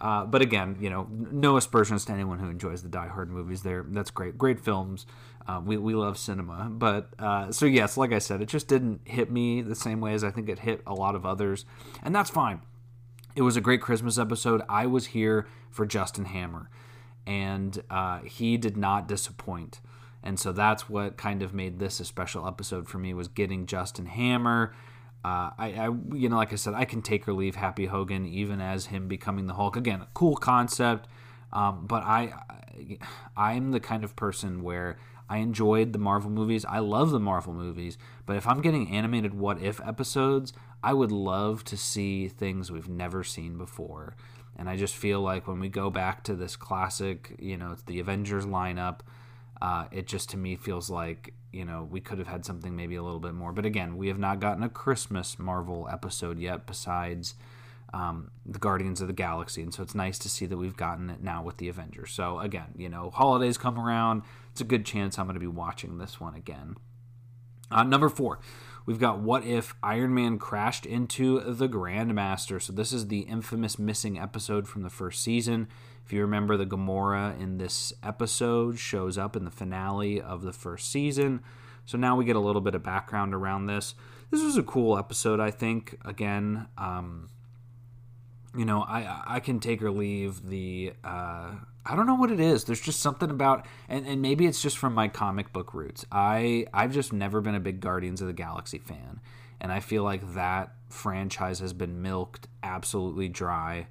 Uh, 0.00 0.24
but 0.24 0.40
again, 0.40 0.76
you 0.80 0.88
know, 0.88 1.06
no 1.10 1.56
aspersions 1.56 2.06
to 2.06 2.12
anyone 2.12 2.38
who 2.38 2.48
enjoys 2.48 2.82
the 2.82 2.88
Die 2.88 3.08
Hard 3.08 3.30
movies. 3.30 3.62
There, 3.62 3.84
that's 3.86 4.10
great, 4.10 4.38
great 4.38 4.58
films. 4.58 5.04
Uh, 5.46 5.60
we 5.64 5.76
we 5.76 5.94
love 5.94 6.16
cinema, 6.16 6.68
but 6.70 7.10
uh, 7.18 7.50
so 7.50 7.66
yes, 7.66 7.96
like 7.96 8.12
I 8.12 8.18
said, 8.18 8.40
it 8.40 8.46
just 8.46 8.68
didn't 8.68 9.00
hit 9.04 9.30
me 9.30 9.62
the 9.62 9.74
same 9.74 10.00
way 10.00 10.14
as 10.14 10.22
I 10.22 10.30
think 10.30 10.48
it 10.48 10.60
hit 10.60 10.80
a 10.86 10.94
lot 10.94 11.14
of 11.14 11.26
others, 11.26 11.64
and 12.02 12.14
that's 12.14 12.30
fine. 12.30 12.60
It 13.36 13.42
was 13.42 13.56
a 13.56 13.60
great 13.60 13.80
Christmas 13.80 14.18
episode. 14.18 14.62
I 14.68 14.86
was 14.86 15.06
here 15.06 15.46
for 15.70 15.86
Justin 15.86 16.24
Hammer, 16.26 16.68
and 17.26 17.80
uh, 17.88 18.20
he 18.20 18.56
did 18.56 18.76
not 18.76 19.06
disappoint. 19.06 19.80
And 20.22 20.38
so 20.38 20.52
that's 20.52 20.88
what 20.88 21.16
kind 21.16 21.42
of 21.42 21.54
made 21.54 21.78
this 21.78 22.00
a 22.00 22.04
special 22.04 22.46
episode 22.46 22.88
for 22.88 22.98
me 22.98 23.14
was 23.14 23.28
getting 23.28 23.66
Justin 23.66 24.06
Hammer. 24.06 24.74
Uh, 25.24 25.50
I, 25.56 25.74
I, 25.78 25.90
you 26.14 26.28
know, 26.28 26.36
like 26.36 26.52
I 26.52 26.56
said, 26.56 26.74
I 26.74 26.84
can 26.84 27.02
take 27.02 27.28
or 27.28 27.32
leave 27.32 27.54
Happy 27.54 27.86
Hogan 27.86 28.26
even 28.26 28.60
as 28.60 28.86
him 28.86 29.06
becoming 29.06 29.46
the 29.46 29.54
Hulk. 29.54 29.76
Again, 29.76 30.06
cool 30.12 30.36
concept, 30.36 31.08
um, 31.52 31.86
but 31.86 32.02
I, 32.02 32.32
I, 32.48 32.98
I'm 33.36 33.70
the 33.70 33.80
kind 33.80 34.02
of 34.02 34.16
person 34.16 34.62
where 34.62 34.98
I 35.28 35.38
enjoyed 35.38 35.92
the 35.92 35.98
Marvel 35.98 36.30
movies. 36.30 36.64
I 36.64 36.80
love 36.80 37.10
the 37.10 37.20
Marvel 37.20 37.54
movies, 37.54 37.96
but 38.26 38.36
if 38.36 38.48
I'm 38.48 38.60
getting 38.60 38.90
animated 38.90 39.34
What 39.34 39.62
If 39.62 39.80
episodes, 39.86 40.52
I 40.82 40.94
would 40.94 41.12
love 41.12 41.64
to 41.64 41.76
see 41.76 42.28
things 42.28 42.70
we've 42.70 42.88
never 42.88 43.22
seen 43.22 43.58
before. 43.58 44.14
And 44.56 44.68
I 44.68 44.76
just 44.76 44.96
feel 44.96 45.20
like 45.20 45.46
when 45.46 45.60
we 45.60 45.68
go 45.68 45.90
back 45.90 46.24
to 46.24 46.34
this 46.34 46.56
classic, 46.56 47.36
you 47.38 47.56
know, 47.56 47.72
it's 47.72 47.82
the 47.82 48.00
Avengers 48.00 48.46
lineup, 48.46 49.00
uh, 49.62 49.86
it 49.90 50.06
just 50.06 50.30
to 50.30 50.36
me 50.36 50.56
feels 50.56 50.88
like 50.88 51.34
you 51.52 51.64
know 51.64 51.86
we 51.90 52.00
could 52.00 52.18
have 52.18 52.28
had 52.28 52.44
something 52.44 52.74
maybe 52.74 52.96
a 52.96 53.02
little 53.02 53.20
bit 53.20 53.34
more. 53.34 53.52
But 53.52 53.66
again, 53.66 53.96
we 53.96 54.08
have 54.08 54.18
not 54.18 54.40
gotten 54.40 54.62
a 54.62 54.68
Christmas 54.68 55.38
Marvel 55.38 55.88
episode 55.90 56.38
yet, 56.38 56.66
besides 56.66 57.34
um, 57.92 58.30
the 58.46 58.58
Guardians 58.58 59.00
of 59.00 59.08
the 59.08 59.12
Galaxy, 59.12 59.62
and 59.62 59.74
so 59.74 59.82
it's 59.82 59.94
nice 59.94 60.18
to 60.20 60.28
see 60.28 60.46
that 60.46 60.56
we've 60.56 60.76
gotten 60.76 61.10
it 61.10 61.22
now 61.22 61.42
with 61.42 61.58
the 61.58 61.68
Avengers. 61.68 62.12
So 62.12 62.38
again, 62.38 62.74
you 62.76 62.88
know, 62.88 63.10
holidays 63.10 63.58
come 63.58 63.78
around, 63.78 64.22
it's 64.52 64.60
a 64.60 64.64
good 64.64 64.86
chance 64.86 65.18
I'm 65.18 65.26
going 65.26 65.34
to 65.34 65.40
be 65.40 65.46
watching 65.46 65.98
this 65.98 66.20
one 66.20 66.34
again. 66.34 66.76
Uh, 67.70 67.82
number 67.84 68.08
four, 68.08 68.40
we've 68.86 68.98
got 68.98 69.20
what 69.20 69.44
if 69.44 69.74
Iron 69.82 70.14
Man 70.14 70.38
crashed 70.38 70.86
into 70.86 71.40
the 71.40 71.68
Grandmaster. 71.68 72.60
So 72.60 72.72
this 72.72 72.92
is 72.92 73.08
the 73.08 73.20
infamous 73.20 73.78
missing 73.78 74.18
episode 74.18 74.68
from 74.68 74.82
the 74.82 74.90
first 74.90 75.22
season. 75.22 75.68
If 76.04 76.12
you 76.12 76.22
remember, 76.22 76.56
the 76.56 76.66
Gamora 76.66 77.38
in 77.40 77.58
this 77.58 77.92
episode 78.02 78.78
shows 78.78 79.16
up 79.16 79.36
in 79.36 79.44
the 79.44 79.50
finale 79.50 80.20
of 80.20 80.42
the 80.42 80.52
first 80.52 80.90
season. 80.90 81.40
So 81.86 81.98
now 81.98 82.16
we 82.16 82.24
get 82.24 82.36
a 82.36 82.40
little 82.40 82.60
bit 82.60 82.74
of 82.74 82.82
background 82.82 83.34
around 83.34 83.66
this. 83.66 83.94
This 84.30 84.42
was 84.42 84.56
a 84.56 84.62
cool 84.62 84.96
episode, 84.98 85.40
I 85.40 85.50
think. 85.50 85.96
Again, 86.04 86.66
um, 86.78 87.30
you 88.56 88.64
know, 88.64 88.82
I 88.82 89.22
I 89.26 89.40
can 89.40 89.60
take 89.60 89.82
or 89.82 89.90
leave 89.90 90.48
the. 90.48 90.94
Uh, 91.04 91.52
I 91.84 91.96
don't 91.96 92.06
know 92.06 92.14
what 92.14 92.30
it 92.30 92.40
is. 92.40 92.64
There's 92.64 92.80
just 92.80 93.00
something 93.00 93.30
about, 93.30 93.66
and, 93.88 94.06
and 94.06 94.20
maybe 94.20 94.46
it's 94.46 94.60
just 94.60 94.76
from 94.76 94.94
my 94.94 95.08
comic 95.08 95.52
book 95.52 95.72
roots. 95.72 96.04
I 96.12 96.66
I've 96.72 96.92
just 96.92 97.12
never 97.12 97.40
been 97.40 97.54
a 97.54 97.60
big 97.60 97.80
Guardians 97.80 98.20
of 98.20 98.26
the 98.26 98.32
Galaxy 98.32 98.78
fan, 98.78 99.20
and 99.60 99.72
I 99.72 99.80
feel 99.80 100.02
like 100.02 100.34
that 100.34 100.72
franchise 100.88 101.60
has 101.60 101.72
been 101.72 102.02
milked 102.02 102.48
absolutely 102.62 103.28
dry 103.28 103.86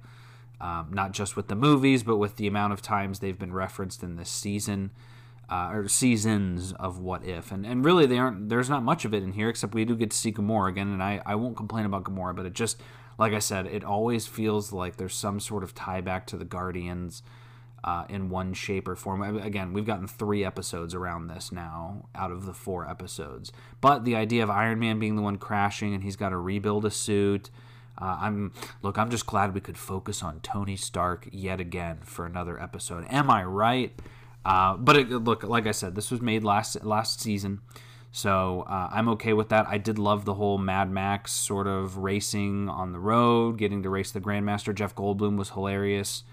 um, 0.60 0.88
not 0.92 1.12
just 1.12 1.36
with 1.36 1.48
the 1.48 1.54
movies, 1.54 2.02
but 2.02 2.18
with 2.18 2.36
the 2.36 2.46
amount 2.46 2.72
of 2.72 2.82
times 2.82 3.18
they've 3.18 3.38
been 3.38 3.52
referenced 3.52 4.02
in 4.02 4.16
this 4.16 4.28
season 4.28 4.90
uh, 5.48 5.70
or 5.72 5.88
seasons 5.88 6.72
of 6.74 6.98
What 6.98 7.24
If. 7.24 7.50
And 7.50 7.64
and 7.64 7.84
really, 7.84 8.06
they 8.06 8.18
aren't. 8.18 8.50
There's 8.50 8.68
not 8.68 8.82
much 8.82 9.04
of 9.04 9.14
it 9.14 9.22
in 9.22 9.32
here, 9.32 9.48
except 9.48 9.74
we 9.74 9.84
do 9.84 9.96
get 9.96 10.10
to 10.10 10.16
see 10.16 10.32
Gamora 10.32 10.68
again. 10.68 10.88
And 10.92 11.02
I 11.02 11.22
I 11.24 11.34
won't 11.34 11.56
complain 11.56 11.86
about 11.86 12.04
Gamora, 12.04 12.36
but 12.36 12.46
it 12.46 12.52
just 12.52 12.80
like 13.18 13.32
I 13.32 13.38
said, 13.38 13.66
it 13.66 13.84
always 13.84 14.26
feels 14.26 14.72
like 14.72 14.96
there's 14.96 15.14
some 15.14 15.40
sort 15.40 15.62
of 15.62 15.74
tie 15.74 16.00
back 16.00 16.26
to 16.28 16.36
the 16.36 16.44
Guardians. 16.44 17.22
Uh, 17.82 18.04
in 18.10 18.28
one 18.28 18.52
shape 18.52 18.86
or 18.86 18.94
form. 18.94 19.22
Again, 19.38 19.72
we've 19.72 19.86
gotten 19.86 20.06
three 20.06 20.44
episodes 20.44 20.94
around 20.94 21.28
this 21.28 21.50
now 21.50 22.10
out 22.14 22.30
of 22.30 22.44
the 22.44 22.52
four 22.52 22.86
episodes. 22.86 23.52
But 23.80 24.04
the 24.04 24.14
idea 24.16 24.42
of 24.42 24.50
Iron 24.50 24.78
Man 24.78 24.98
being 24.98 25.16
the 25.16 25.22
one 25.22 25.38
crashing 25.38 25.94
and 25.94 26.04
he's 26.04 26.16
got 26.16 26.28
to 26.28 26.36
rebuild 26.36 26.84
a 26.84 26.90
suit, 26.90 27.48
uh, 28.00 28.18
I'm 28.20 28.52
look. 28.82 28.98
I'm 28.98 29.10
just 29.10 29.26
glad 29.26 29.54
we 29.54 29.60
could 29.60 29.76
focus 29.76 30.22
on 30.22 30.40
Tony 30.40 30.76
Stark 30.76 31.28
yet 31.32 31.60
again 31.60 31.98
for 32.02 32.24
another 32.24 32.60
episode. 32.60 33.06
Am 33.10 33.30
I 33.30 33.44
right? 33.44 33.92
Uh, 34.44 34.76
but 34.76 34.96
it, 34.96 35.10
look, 35.10 35.42
like 35.42 35.66
I 35.66 35.72
said, 35.72 35.94
this 35.94 36.10
was 36.10 36.22
made 36.22 36.42
last 36.42 36.82
last 36.82 37.20
season, 37.20 37.60
so 38.10 38.64
uh, 38.68 38.88
I'm 38.90 39.08
okay 39.10 39.34
with 39.34 39.50
that. 39.50 39.66
I 39.68 39.76
did 39.76 39.98
love 39.98 40.24
the 40.24 40.34
whole 40.34 40.56
Mad 40.56 40.90
Max 40.90 41.32
sort 41.32 41.66
of 41.66 41.98
racing 41.98 42.70
on 42.70 42.92
the 42.92 42.98
road, 42.98 43.58
getting 43.58 43.82
to 43.82 43.90
race 43.90 44.10
the 44.10 44.20
Grandmaster. 44.20 44.74
Jeff 44.74 44.94
Goldblum 44.94 45.36
was 45.36 45.50
hilarious. 45.50 46.24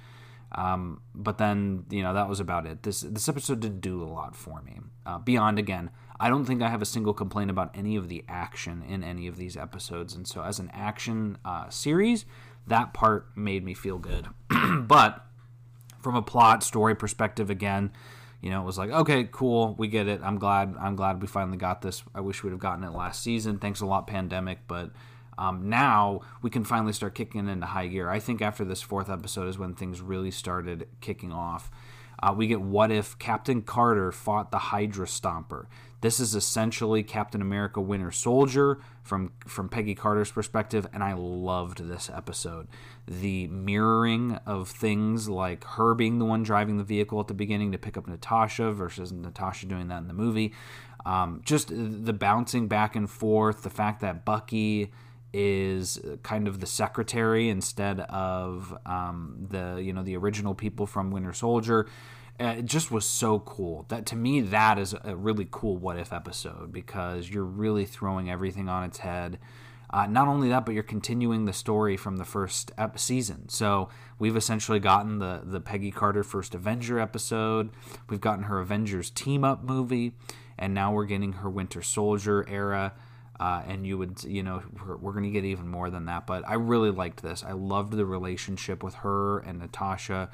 Um, 0.58 1.02
but 1.14 1.38
then 1.38 1.86
you 1.90 2.02
know 2.02 2.16
that 2.16 2.28
was 2.28 2.40
about 2.40 2.66
it. 2.66 2.84
This 2.84 3.02
this 3.02 3.30
episode 3.30 3.60
didn't 3.60 3.82
do 3.82 4.02
a 4.02 4.10
lot 4.10 4.36
for 4.36 4.62
me. 4.64 4.80
Uh, 5.06 5.20
beyond 5.20 5.60
again, 5.60 5.92
I 6.20 6.30
don't 6.30 6.46
think 6.46 6.64
I 6.64 6.70
have 6.70 6.82
a 6.82 6.86
single 6.86 7.14
complaint 7.14 7.52
about 7.52 7.70
any 7.76 7.96
of 7.96 8.10
the 8.10 8.26
action 8.28 8.84
in 8.88 9.04
any 9.04 9.28
of 9.28 9.38
these 9.38 9.56
episodes. 9.56 10.16
And 10.16 10.28
so, 10.28 10.42
as 10.42 10.58
an 10.58 10.72
action 10.74 11.38
uh, 11.46 11.70
series, 11.70 12.26
that 12.66 12.94
part 12.94 13.30
made 13.38 13.64
me 13.64 13.76
feel 13.76 14.00
good. 14.00 14.28
but 14.88 15.24
from 16.02 16.16
a 16.16 16.24
plot 16.24 16.64
story 16.64 16.96
perspective, 16.96 17.52
again, 17.52 17.92
you 18.42 18.50
know, 18.50 18.62
it 18.62 18.66
was 18.66 18.80
like, 18.80 18.90
okay, 18.90 19.30
cool, 19.32 19.76
we 19.78 19.88
get 19.88 20.08
it. 20.08 20.22
I'm 20.24 20.40
glad. 20.40 20.76
I'm 20.80 20.96
glad 20.96 21.22
we 21.22 21.28
finally 21.28 21.58
got 21.58 21.84
this. 21.84 22.04
I 22.16 22.22
wish 22.22 22.44
we'd 22.44 22.50
have 22.50 22.60
gotten 22.60 22.84
it 22.84 22.94
last 22.94 23.22
season. 23.22 23.60
Thanks 23.60 23.82
a 23.82 23.86
lot, 23.86 24.08
pandemic. 24.08 24.60
But 24.68 24.92
um, 25.38 25.70
now 25.70 26.22
we 26.42 26.50
can 26.50 26.64
finally 26.64 26.94
start 26.94 27.16
kicking 27.16 27.48
into 27.48 27.66
high 27.66 27.88
gear. 27.88 28.10
I 28.10 28.20
think 28.20 28.42
after 28.42 28.66
this 28.66 28.82
fourth 28.82 29.10
episode 29.10 29.48
is 29.48 29.58
when 29.58 29.74
things 29.74 30.02
really 30.02 30.32
started 30.32 30.88
kicking 31.02 31.32
off. 31.32 31.70
Uh, 32.22 32.34
we 32.36 32.48
get 32.48 32.62
what 32.62 32.92
if 32.92 33.18
Captain 33.20 33.62
Carter 33.62 34.12
fought 34.12 34.50
the 34.50 34.58
Hydra 34.58 35.06
Stomper. 35.06 35.68
This 36.02 36.20
is 36.20 36.36
essentially 36.36 37.02
Captain 37.04 37.42
America 37.42 37.82
Winter 37.82 38.12
Soldier 38.12 38.80
from 39.04 39.32
from 39.46 39.70
Peggy 39.70 39.96
Carter's 39.96 40.32
perspective, 40.32 40.88
and 40.94 41.04
I 41.04 41.14
loved 41.14 41.88
this 41.88 42.10
episode. 42.10 42.68
The 43.08 43.48
mirroring 43.48 44.40
of 44.46 44.70
things 44.70 45.28
like 45.28 45.64
her 45.64 45.94
being 45.96 46.20
the 46.20 46.26
one 46.26 46.44
driving 46.44 46.78
the 46.78 46.84
vehicle 46.84 47.20
at 47.20 47.28
the 47.28 47.34
beginning 47.34 47.72
to 47.72 47.78
pick 47.78 47.98
up 47.98 48.08
Natasha 48.08 48.72
versus 48.72 49.12
Natasha 49.12 49.66
doing 49.66 49.88
that 49.88 50.00
in 50.00 50.08
the 50.08 50.14
movie. 50.14 50.54
Um, 51.06 51.42
just 51.46 51.70
the 51.70 52.14
bouncing 52.14 52.68
back 52.68 52.96
and 52.96 53.10
forth, 53.10 53.64
the 53.64 53.70
fact 53.70 54.02
that 54.02 54.26
Bucky 54.26 54.92
is 55.34 56.00
kind 56.24 56.48
of 56.48 56.60
the 56.60 56.66
secretary 56.66 57.50
instead 57.50 58.00
of 58.02 58.78
um, 58.86 59.48
the 59.50 59.82
you 59.82 59.94
know 59.94 60.04
the 60.04 60.16
original 60.16 60.56
people 60.56 60.86
from 60.86 61.12
Winter 61.12 61.34
Soldier. 61.34 61.88
Uh, 62.40 62.56
it 62.60 62.66
just 62.66 62.92
was 62.92 63.06
so 63.06 63.40
cool. 63.40 63.86
That 63.90 64.06
to 64.08 64.16
me, 64.16 64.42
that 64.42 64.78
is 64.78 64.96
a 65.04 65.16
really 65.16 65.48
cool 65.50 65.78
what 65.78 65.98
if 65.98 66.14
episode 66.14 66.72
because 66.72 67.30
you're 67.30 67.44
really 67.44 67.86
throwing 67.86 68.30
everything 68.30 68.70
on 68.70 68.84
its 68.84 69.00
head. 69.00 69.40
Uh, 69.90 70.06
not 70.06 70.28
only 70.28 70.50
that, 70.50 70.66
but 70.66 70.74
you're 70.74 70.84
continuing 70.84 71.46
the 71.46 71.54
story 71.54 71.96
from 71.96 72.18
the 72.18 72.26
first 72.26 72.72
ep- 72.78 73.00
season. 73.00 73.48
So 73.48 73.90
we've 74.20 74.36
essentially 74.36 74.80
gotten 74.80 75.20
the 75.20 75.42
the 75.44 75.60
Peggy 75.60 75.92
Carter 75.92 76.24
first 76.24 76.54
Avenger 76.54 77.00
episode. 77.00 77.70
We've 78.10 78.22
gotten 78.22 78.46
her 78.46 78.60
Avengers 78.60 79.10
team 79.10 79.44
up 79.44 79.64
movie, 79.64 80.14
and 80.58 80.74
now 80.74 80.94
we're 80.94 81.06
getting 81.06 81.34
her 81.34 81.50
Winter 81.50 81.82
Soldier 81.82 82.46
era. 82.48 82.94
Uh, 83.40 83.62
and 83.68 83.86
you 83.86 83.98
would, 83.98 84.24
you 84.24 84.42
know, 84.42 84.64
we're, 84.86 84.98
we're 84.98 85.12
going 85.12 85.24
to 85.24 85.30
get 85.30 85.46
even 85.46 85.68
more 85.68 85.90
than 85.90 86.06
that. 86.06 86.26
But 86.26 86.48
I 86.48 86.56
really 86.56 86.90
liked 86.90 87.22
this. 87.22 87.44
I 87.44 87.52
loved 87.52 87.94
the 87.94 88.06
relationship 88.06 88.84
with 88.84 88.96
her 88.96 89.40
and 89.40 89.60
Natasha. 89.60 90.30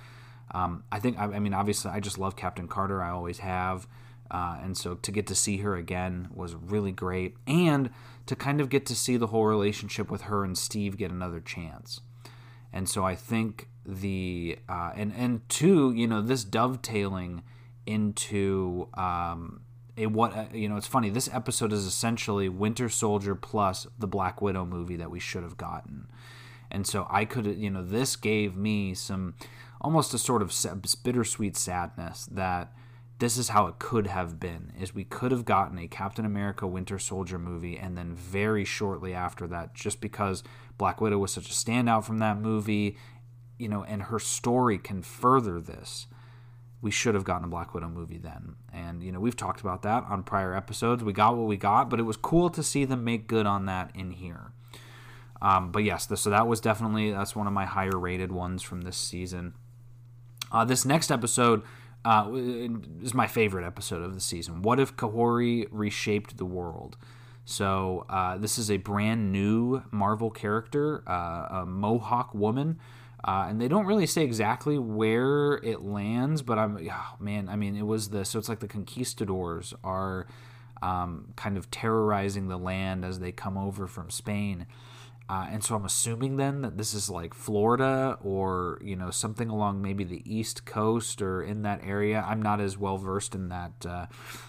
Um, 0.51 0.83
I 0.91 0.99
think, 0.99 1.19
I, 1.19 1.25
I, 1.25 1.39
mean, 1.39 1.53
obviously, 1.53 1.91
I 1.91 1.99
just 1.99 2.17
love 2.17 2.35
Captain 2.35 2.67
Carter. 2.67 3.01
I 3.01 3.09
always 3.09 3.39
have. 3.39 3.87
Uh, 4.31 4.57
and 4.63 4.77
so 4.77 4.95
to 4.95 5.11
get 5.11 5.27
to 5.27 5.35
see 5.35 5.57
her 5.57 5.75
again 5.75 6.29
was 6.33 6.55
really 6.55 6.91
great. 6.91 7.35
And 7.45 7.89
to 8.25 8.35
kind 8.35 8.61
of 8.61 8.69
get 8.69 8.85
to 8.87 8.95
see 8.95 9.17
the 9.17 9.27
whole 9.27 9.45
relationship 9.45 10.09
with 10.09 10.23
her 10.23 10.43
and 10.43 10.57
Steve 10.57 10.97
get 10.97 11.11
another 11.11 11.41
chance. 11.41 11.99
And 12.71 12.87
so 12.87 13.03
I 13.03 13.15
think 13.15 13.67
the, 13.85 14.57
uh, 14.69 14.91
and, 14.95 15.13
and 15.15 15.47
two, 15.49 15.91
you 15.93 16.07
know, 16.07 16.21
this 16.21 16.43
dovetailing 16.43 17.43
into, 17.85 18.87
um, 18.93 19.61
a 19.97 20.07
what 20.07 20.35
uh, 20.35 20.45
you 20.53 20.67
know 20.67 20.77
it's 20.77 20.87
funny 20.87 21.09
this 21.09 21.29
episode 21.31 21.71
is 21.71 21.85
essentially 21.85 22.49
winter 22.49 22.89
soldier 22.89 23.35
plus 23.35 23.87
the 23.97 24.07
black 24.07 24.41
widow 24.41 24.65
movie 24.65 24.95
that 24.95 25.11
we 25.11 25.19
should 25.19 25.43
have 25.43 25.57
gotten. 25.57 26.07
And 26.71 26.87
so 26.87 27.05
i 27.09 27.25
could 27.25 27.45
you 27.45 27.69
know 27.69 27.83
this 27.83 28.15
gave 28.15 28.55
me 28.55 28.93
some 28.93 29.35
almost 29.79 30.13
a 30.13 30.17
sort 30.17 30.41
of 30.41 30.51
bittersweet 31.03 31.55
sadness 31.55 32.25
that 32.31 32.73
this 33.19 33.37
is 33.37 33.49
how 33.49 33.67
it 33.67 33.79
could 33.79 34.07
have 34.07 34.39
been 34.39 34.73
is 34.79 34.95
we 34.95 35.03
could 35.03 35.31
have 35.31 35.45
gotten 35.45 35.77
a 35.77 35.87
captain 35.87 36.25
america 36.25 36.65
winter 36.65 36.97
soldier 36.97 37.37
movie 37.37 37.77
and 37.77 37.97
then 37.97 38.15
very 38.15 38.65
shortly 38.65 39.13
after 39.13 39.45
that 39.45 39.75
just 39.75 40.01
because 40.01 40.41
black 40.77 40.99
widow 40.99 41.17
was 41.19 41.31
such 41.31 41.49
a 41.49 41.53
standout 41.53 42.03
from 42.03 42.17
that 42.17 42.39
movie 42.39 42.97
you 43.59 43.67
know 43.67 43.83
and 43.83 44.03
her 44.03 44.19
story 44.19 44.77
can 44.77 45.01
further 45.01 45.61
this 45.61 46.07
we 46.83 46.91
should 46.91 47.15
have 47.15 47.23
gotten 47.23 47.45
a 47.45 47.47
black 47.47 47.73
widow 47.73 47.89
movie 47.89 48.19
then 48.19 48.55
and 48.71 49.01
you 49.01 49.11
know 49.11 49.19
we've 49.19 49.35
talked 49.35 49.61
about 49.61 49.81
that 49.81 50.03
on 50.07 50.21
prior 50.21 50.53
episodes 50.55 51.03
we 51.03 51.11
got 51.11 51.35
what 51.35 51.47
we 51.47 51.57
got 51.57 51.89
but 51.89 51.99
it 51.99 52.03
was 52.03 52.17
cool 52.17 52.49
to 52.49 52.61
see 52.61 52.85
them 52.85 53.03
make 53.03 53.25
good 53.25 53.47
on 53.47 53.65
that 53.65 53.89
in 53.95 54.11
here 54.11 54.51
um, 55.43 55.73
but 55.73 55.83
yes, 55.83 56.07
so 56.15 56.29
that 56.29 56.47
was 56.47 56.61
definitely 56.61 57.11
that's 57.11 57.35
one 57.35 57.47
of 57.47 57.53
my 57.53 57.65
higher 57.65 57.99
rated 57.99 58.31
ones 58.31 58.63
from 58.63 58.81
this 58.81 58.95
season. 58.95 59.53
Uh, 60.53 60.63
this 60.63 60.85
next 60.85 61.11
episode 61.11 61.63
uh, 62.05 62.31
is 62.33 63.13
my 63.13 63.27
favorite 63.27 63.65
episode 63.65 64.01
of 64.01 64.13
the 64.13 64.21
season. 64.21 64.61
What 64.61 64.79
if 64.79 64.95
Kahhori 64.95 65.67
reshaped 65.69 66.37
the 66.37 66.45
world? 66.45 66.95
So 67.43 68.05
uh, 68.09 68.37
this 68.37 68.57
is 68.57 68.71
a 68.71 68.77
brand 68.77 69.33
new 69.33 69.83
Marvel 69.91 70.29
character, 70.29 71.03
uh, 71.05 71.47
a 71.61 71.65
Mohawk 71.67 72.33
woman. 72.33 72.79
Uh, 73.25 73.45
and 73.47 73.61
they 73.61 73.67
don't 73.69 73.85
really 73.85 74.05
say 74.05 74.23
exactly 74.23 74.77
where 74.77 75.53
it 75.63 75.81
lands, 75.81 76.41
but 76.41 76.59
I'm, 76.59 76.77
oh, 76.91 77.15
man, 77.19 77.47
I 77.47 77.55
mean, 77.55 77.77
it 77.77 77.85
was 77.85 78.09
the, 78.09 78.25
so 78.25 78.37
it's 78.37 78.49
like 78.49 78.59
the 78.59 78.67
conquistadors 78.67 79.73
are 79.83 80.27
um, 80.81 81.29
kind 81.37 81.57
of 81.57 81.71
terrorizing 81.71 82.49
the 82.49 82.57
land 82.57 83.05
as 83.05 83.19
they 83.19 83.31
come 83.31 83.57
over 83.57 83.87
from 83.87 84.09
Spain. 84.09 84.67
Uh, 85.33 85.47
and 85.49 85.63
so 85.63 85.73
I'm 85.73 85.83
assuming 85.83 86.37
then 86.37 86.61
that 86.61 86.77
this 86.77 86.93
is 86.93 87.09
like 87.09 87.33
Florida 87.33 88.19
or 88.21 88.79
you 88.83 88.95
know 88.95 89.09
something 89.09 89.49
along 89.49 89.81
maybe 89.81 90.03
the 90.03 90.21
East 90.31 90.63
Coast 90.63 91.23
or 91.23 91.41
in 91.41 91.63
that 91.63 91.81
area. 91.83 92.23
I'm 92.27 92.39
not 92.39 92.61
as 92.61 92.77
well 92.77 92.97
versed 92.97 93.33
in 93.33 93.49
that 93.49 93.83
uh, 93.83 94.05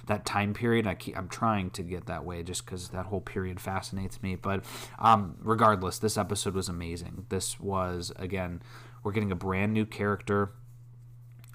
that 0.08 0.26
time 0.26 0.52
period. 0.52 0.86
I 0.86 0.94
keep, 0.94 1.16
I'm 1.16 1.28
trying 1.28 1.70
to 1.70 1.82
get 1.82 2.04
that 2.04 2.26
way 2.26 2.42
just 2.42 2.66
because 2.66 2.90
that 2.90 3.06
whole 3.06 3.22
period 3.22 3.60
fascinates 3.60 4.22
me. 4.22 4.34
But 4.34 4.62
um, 4.98 5.36
regardless, 5.40 5.98
this 5.98 6.18
episode 6.18 6.52
was 6.52 6.68
amazing. 6.68 7.24
This 7.30 7.58
was 7.58 8.12
again, 8.16 8.60
we're 9.02 9.12
getting 9.12 9.32
a 9.32 9.36
brand 9.36 9.72
new 9.72 9.86
character. 9.86 10.52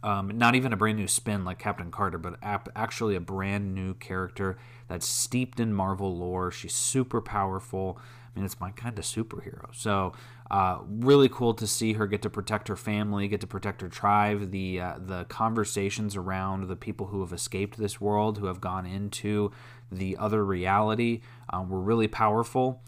Um, 0.02 0.40
not 0.40 0.56
even 0.56 0.74
a 0.74 0.78
brand 0.78 0.98
new 0.98 1.08
spin 1.08 1.46
like 1.46 1.60
Captain 1.60 1.92
Carter, 1.92 2.18
but 2.18 2.38
ap- 2.42 2.70
actually 2.76 3.16
a 3.16 3.20
brand 3.22 3.76
new 3.76 3.94
character 3.94 4.58
that's 4.88 5.06
steeped 5.06 5.60
in 5.60 5.72
Marvel 5.72 6.18
lore. 6.18 6.50
She's 6.50 6.74
super 6.74 7.22
powerful. 7.22 8.00
I 8.36 8.40
mean, 8.40 8.46
it's 8.46 8.60
my 8.60 8.72
kind 8.72 8.98
of 8.98 9.06
superhero. 9.06 9.74
So, 9.74 10.14
uh, 10.52 10.80
really 10.88 11.30
cool 11.30 11.54
to 11.56 11.68
see 11.68 11.94
her 11.94 12.08
get 12.08 12.22
to 12.24 12.30
protect 12.30 12.68
her 12.68 12.76
family, 12.76 13.28
get 13.28 13.42
to 13.42 13.48
protect 13.48 13.82
her 13.82 13.90
tribe. 13.90 14.52
The 14.52 14.82
uh, 14.82 14.94
the 15.00 15.26
conversations 15.26 16.16
around 16.16 16.68
the 16.68 16.76
people 16.76 17.08
who 17.08 17.22
have 17.22 17.34
escaped 17.34 17.78
this 17.78 18.02
world, 18.02 18.38
who 18.38 18.48
have 18.48 18.62
gone 18.62 18.86
into 18.86 19.52
the 19.92 20.18
other 20.18 20.44
reality, 20.44 21.22
uh, 21.50 21.64
were 21.68 21.82
really 21.82 22.08
powerful. 22.08 22.82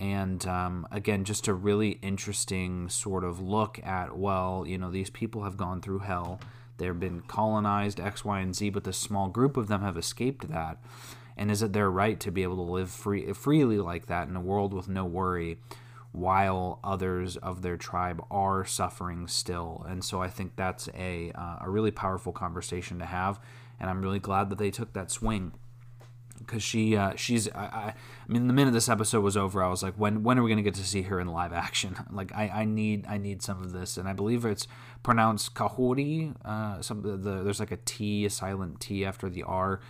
And 0.00 0.46
um, 0.46 0.86
again, 0.92 1.24
just 1.24 1.48
a 1.48 1.54
really 1.54 1.98
interesting 2.02 2.88
sort 2.88 3.24
of 3.24 3.40
look 3.40 3.80
at 3.84 4.16
well, 4.16 4.64
you 4.66 4.78
know, 4.78 4.90
these 4.90 5.10
people 5.10 5.42
have 5.42 5.56
gone 5.56 5.80
through 5.80 6.00
hell. 6.00 6.40
They've 6.78 6.98
been 6.98 7.22
colonized 7.22 7.98
X, 7.98 8.24
Y, 8.24 8.38
and 8.38 8.54
Z, 8.54 8.70
but 8.70 8.84
this 8.84 8.98
small 8.98 9.28
group 9.28 9.56
of 9.56 9.66
them 9.66 9.82
have 9.82 9.96
escaped 9.96 10.48
that 10.48 10.78
and 11.38 11.50
is 11.50 11.62
it 11.62 11.72
their 11.72 11.90
right 11.90 12.18
to 12.20 12.30
be 12.30 12.42
able 12.42 12.56
to 12.56 12.72
live 12.72 12.90
free, 12.90 13.32
freely 13.32 13.78
like 13.78 14.06
that 14.06 14.28
in 14.28 14.36
a 14.36 14.40
world 14.40 14.74
with 14.74 14.88
no 14.88 15.04
worry 15.04 15.58
while 16.12 16.80
others 16.82 17.36
of 17.36 17.62
their 17.62 17.76
tribe 17.76 18.22
are 18.30 18.64
suffering 18.64 19.28
still? 19.28 19.86
And 19.88 20.04
so 20.04 20.20
i 20.20 20.28
think 20.28 20.56
that's 20.56 20.88
a, 20.94 21.32
uh, 21.34 21.58
a 21.60 21.70
really 21.70 21.92
powerful 21.92 22.32
conversation 22.32 22.98
to 22.98 23.06
have. 23.06 23.40
And 23.80 23.88
i'm 23.88 24.02
really 24.02 24.18
glad 24.18 24.50
that 24.50 24.58
they 24.58 24.70
took 24.70 24.92
that 24.92 25.10
swing. 25.10 25.52
Because 26.38 26.62
she 26.62 26.96
uh, 26.96 27.14
she's 27.16 27.48
I, 27.48 27.64
I, 27.64 27.94
mean 28.28 28.46
the 28.46 28.52
minute 28.52 28.72
this 28.72 28.88
episode 28.88 29.24
was 29.24 29.36
over 29.36 29.60
I 29.60 29.68
was 29.68 29.82
like 29.82 29.94
when 29.94 30.22
when 30.22 30.38
are 30.38 30.42
we 30.44 30.50
gonna 30.50 30.62
get 30.62 30.74
to 30.74 30.86
see 30.86 31.02
her 31.02 31.18
in 31.18 31.26
live 31.26 31.52
action? 31.52 31.96
Like 32.12 32.32
I, 32.32 32.48
I 32.48 32.64
need 32.64 33.06
I 33.08 33.18
need 33.18 33.42
some 33.42 33.60
of 33.60 33.72
this. 33.72 33.96
And 33.96 34.08
I 34.08 34.12
believe 34.12 34.44
it's 34.44 34.68
pronounced 35.02 35.54
kahhori 35.54 36.36
uh, 36.44 36.80
some 36.80 37.02
the, 37.02 37.16
the 37.16 37.42
there's 37.42 37.58
like 37.58 37.72
a 37.72 37.78
T 37.78 38.24
a 38.24 38.30
silent 38.30 38.78
T 38.78 39.04
after 39.04 39.28
the 39.28 39.42
R 39.42 39.80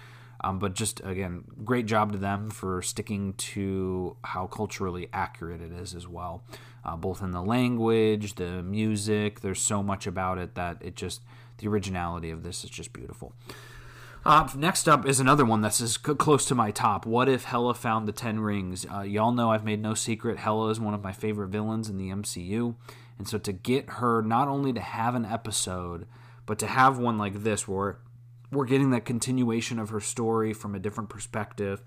um, 0.42 0.59
but 0.59 0.75
just 0.75 1.00
again, 1.04 1.45
great 1.64 1.87
job 1.87 2.12
to 2.12 2.18
them 2.18 2.50
for 2.50 2.80
sticking 2.83 3.33
to 3.35 4.16
how 4.23 4.47
culturally 4.47 5.09
accurate 5.12 5.61
it 5.61 5.73
is 5.73 5.95
as 5.95 6.07
well, 6.07 6.42
uh, 6.85 6.97
both 6.97 7.23
in 7.23 7.33
the 7.33 7.42
language, 7.42 8.35
the 8.37 8.62
music. 8.62 9.40
There's 9.40 9.61
so 9.61 9.83
much 9.83 10.07
about 10.07 10.38
it 10.38 10.54
that 10.54 10.78
it 10.80 10.95
just 10.95 11.23
the 11.59 11.68
originality 11.68 12.30
of 12.30 12.42
this 12.42 12.62
is 12.62 12.71
just 12.71 12.92
beautiful. 12.92 13.33
Uh, 14.25 14.49
next 14.57 14.88
up 14.88 15.07
is 15.07 15.21
another 15.21 15.45
one 15.45 15.61
that's 15.61 15.80
as 15.80 15.97
close 15.97 16.45
to 16.45 16.54
my 16.54 16.71
top. 16.71 17.07
What 17.07 17.28
if 17.28 17.45
Hela 17.45 17.75
found 17.75 18.07
the 18.07 18.12
Ten 18.12 18.40
Rings? 18.40 18.85
Uh, 18.92 19.00
y'all 19.00 19.33
know 19.33 19.50
I've 19.50 19.64
made 19.64 19.80
no 19.80 19.95
secret. 19.95 20.38
Hela 20.38 20.68
is 20.68 20.80
one 20.80 20.95
of 20.95 21.02
my 21.02 21.12
favorite 21.12 21.49
villains 21.49 21.88
in 21.88 21.99
the 21.99 22.11
MCU, 22.11 22.75
and 23.18 23.28
so 23.28 23.38
to 23.38 23.52
get 23.52 23.88
her 23.90 24.23
not 24.23 24.49
only 24.49 24.73
to 24.73 24.80
have 24.80 25.14
an 25.14 25.25
episode, 25.25 26.07
but 26.47 26.59
to 26.59 26.66
have 26.66 26.99
one 26.99 27.18
like 27.18 27.42
this 27.42 27.66
where 27.66 27.99
we're 28.50 28.64
getting 28.64 28.90
that 28.90 29.05
continuation 29.05 29.78
of 29.78 29.90
her 29.90 30.00
story 30.00 30.52
from 30.52 30.75
a 30.75 30.78
different 30.78 31.11
perspective 31.11 31.83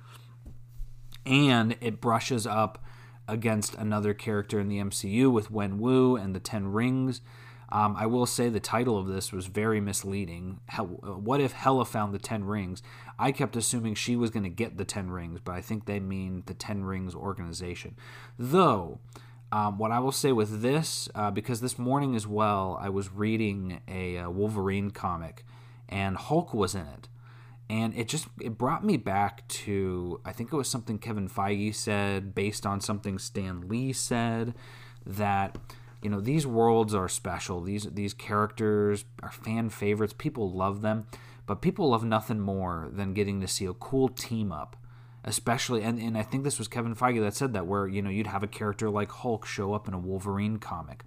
and 1.25 1.75
it 1.81 2.01
brushes 2.01 2.47
up 2.47 2.83
against 3.27 3.75
another 3.75 4.13
character 4.13 4.59
in 4.59 4.67
the 4.67 4.79
MCU 4.79 5.31
with 5.31 5.51
Wen 5.51 5.79
Wu 5.79 6.15
and 6.15 6.35
the 6.35 6.39
Ten 6.39 6.67
Rings. 6.67 7.21
Um, 7.69 7.95
I 7.97 8.05
will 8.05 8.25
say 8.25 8.49
the 8.49 8.59
title 8.59 8.97
of 8.97 9.07
this 9.07 9.31
was 9.31 9.45
very 9.45 9.79
misleading. 9.79 10.59
How, 10.67 10.85
what 10.85 11.39
if 11.39 11.53
Hela 11.53 11.85
found 11.85 12.13
the 12.13 12.19
Ten 12.19 12.43
Rings? 12.43 12.83
I 13.17 13.31
kept 13.31 13.55
assuming 13.55 13.95
she 13.95 14.17
was 14.17 14.29
going 14.29 14.43
to 14.43 14.49
get 14.49 14.77
the 14.77 14.83
Ten 14.83 15.09
Rings, 15.09 15.39
but 15.43 15.53
I 15.53 15.61
think 15.61 15.85
they 15.85 15.99
mean 15.99 16.43
the 16.47 16.53
Ten 16.53 16.83
Rings 16.83 17.15
organization. 17.15 17.95
Though, 18.37 18.99
um, 19.53 19.77
what 19.77 19.91
I 19.91 19.99
will 19.99 20.11
say 20.11 20.33
with 20.33 20.61
this, 20.61 21.07
uh, 21.15 21.31
because 21.31 21.61
this 21.61 21.79
morning 21.79 22.15
as 22.15 22.27
well, 22.27 22.77
I 22.81 22.89
was 22.89 23.11
reading 23.11 23.79
a, 23.87 24.15
a 24.15 24.25
uh, 24.25 24.29
Wolverine 24.29 24.91
comic 24.91 25.45
and 25.91 26.17
Hulk 26.17 26.53
was 26.53 26.73
in 26.73 26.87
it. 26.87 27.07
And 27.69 27.95
it 27.95 28.07
just 28.07 28.27
it 28.41 28.57
brought 28.57 28.83
me 28.83 28.97
back 28.97 29.47
to 29.47 30.19
I 30.25 30.31
think 30.31 30.51
it 30.51 30.57
was 30.57 30.69
something 30.69 30.97
Kevin 30.97 31.29
Feige 31.29 31.75
said 31.75 32.33
based 32.33 32.65
on 32.65 32.81
something 32.81 33.17
Stan 33.17 33.67
Lee 33.67 33.93
said 33.93 34.55
that 35.05 35.57
you 36.01 36.09
know 36.09 36.19
these 36.19 36.47
worlds 36.47 36.93
are 36.93 37.07
special. 37.07 37.61
These 37.61 37.87
these 37.91 38.13
characters 38.13 39.05
are 39.21 39.31
fan 39.31 39.69
favorites. 39.69 40.13
People 40.17 40.51
love 40.51 40.81
them, 40.81 41.05
but 41.45 41.61
people 41.61 41.89
love 41.89 42.03
nothing 42.03 42.39
more 42.39 42.89
than 42.91 43.13
getting 43.13 43.39
to 43.41 43.47
see 43.47 43.65
a 43.65 43.73
cool 43.73 44.09
team 44.09 44.51
up. 44.51 44.75
Especially, 45.23 45.83
and, 45.83 45.99
and 45.99 46.17
I 46.17 46.23
think 46.23 46.43
this 46.43 46.57
was 46.57 46.67
Kevin 46.67 46.95
Feige 46.95 47.21
that 47.21 47.35
said 47.35 47.53
that, 47.53 47.67
where 47.67 47.87
you 47.87 48.01
know 48.01 48.09
you'd 48.09 48.25
have 48.25 48.41
a 48.41 48.47
character 48.47 48.89
like 48.89 49.11
Hulk 49.11 49.45
show 49.45 49.73
up 49.73 49.87
in 49.87 49.93
a 49.93 49.99
Wolverine 49.99 50.57
comic, 50.57 51.03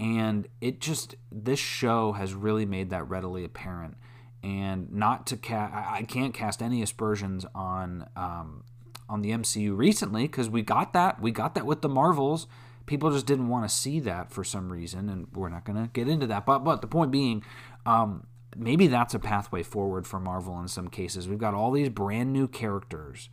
and 0.00 0.48
it 0.62 0.80
just 0.80 1.14
this 1.30 1.58
show 1.58 2.12
has 2.12 2.32
really 2.32 2.64
made 2.64 2.88
that 2.90 3.08
readily 3.08 3.44
apparent. 3.44 3.98
And 4.42 4.90
not 4.90 5.26
to 5.26 5.36
cast, 5.36 5.74
I 5.74 6.02
can't 6.04 6.32
cast 6.32 6.62
any 6.62 6.80
aspersions 6.80 7.44
on 7.54 8.08
um, 8.16 8.64
on 9.10 9.20
the 9.20 9.30
MCU 9.30 9.76
recently 9.76 10.22
because 10.22 10.48
we 10.48 10.62
got 10.62 10.94
that. 10.94 11.20
We 11.20 11.30
got 11.30 11.54
that 11.54 11.66
with 11.66 11.82
the 11.82 11.90
Marvels. 11.90 12.46
People 12.86 13.10
just 13.10 13.26
didn't 13.26 13.48
want 13.48 13.68
to 13.68 13.74
see 13.74 14.00
that 14.00 14.32
for 14.32 14.42
some 14.42 14.72
reason, 14.72 15.10
and 15.10 15.26
we're 15.34 15.50
not 15.50 15.66
going 15.66 15.80
to 15.80 15.90
get 15.92 16.08
into 16.08 16.26
that. 16.28 16.46
But 16.46 16.60
but 16.60 16.80
the 16.80 16.86
point 16.86 17.10
being, 17.10 17.44
um, 17.84 18.26
maybe 18.56 18.86
that's 18.86 19.12
a 19.12 19.18
pathway 19.18 19.62
forward 19.62 20.06
for 20.06 20.18
Marvel 20.18 20.58
in 20.58 20.68
some 20.68 20.88
cases. 20.88 21.28
We've 21.28 21.38
got 21.38 21.52
all 21.52 21.70
these 21.70 21.90
brand 21.90 22.32
new 22.32 22.48
characters, 22.48 23.28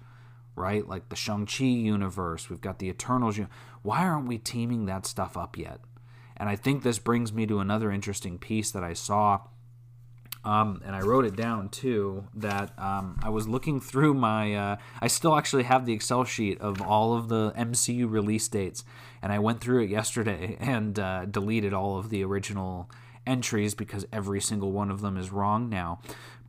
right? 0.57 0.85
Like 0.85 1.07
the 1.07 1.15
Shang-Chi 1.15 1.63
universe. 1.63 2.49
We've 2.49 2.59
got 2.59 2.79
the 2.79 2.89
Eternals. 2.89 3.39
Why 3.83 4.05
aren't 4.05 4.27
we 4.27 4.37
teaming 4.37 4.85
that 4.87 5.05
stuff 5.05 5.37
up 5.37 5.57
yet? 5.57 5.79
And 6.37 6.49
I 6.49 6.55
think 6.55 6.83
this 6.83 6.99
brings 6.99 7.33
me 7.33 7.45
to 7.47 7.59
another 7.59 7.91
interesting 7.91 8.37
piece 8.37 8.71
that 8.71 8.83
I 8.83 8.93
saw 8.93 9.41
um, 10.47 10.81
and 10.85 10.95
I 10.95 11.01
wrote 11.01 11.25
it 11.25 11.35
down 11.35 11.67
too 11.67 12.25
that 12.35 12.71
um, 12.79 13.19
I 13.21 13.29
was 13.29 13.49
looking 13.49 13.81
through 13.81 14.13
my. 14.13 14.55
Uh, 14.55 14.77
I 15.01 15.07
still 15.07 15.35
actually 15.35 15.63
have 15.63 15.85
the 15.85 15.91
Excel 15.91 16.23
sheet 16.23 16.61
of 16.61 16.81
all 16.81 17.13
of 17.15 17.27
the 17.27 17.51
MCU 17.51 18.09
release 18.09 18.47
dates, 18.47 18.85
and 19.21 19.33
I 19.33 19.39
went 19.39 19.59
through 19.59 19.83
it 19.83 19.89
yesterday 19.89 20.55
and 20.61 20.97
uh, 20.97 21.25
deleted 21.25 21.73
all 21.73 21.97
of 21.99 22.09
the 22.09 22.23
original 22.23 22.89
entries 23.25 23.75
because 23.75 24.05
every 24.13 24.39
single 24.39 24.71
one 24.71 24.89
of 24.89 25.01
them 25.01 25.17
is 25.17 25.31
wrong 25.31 25.67
now. 25.67 25.99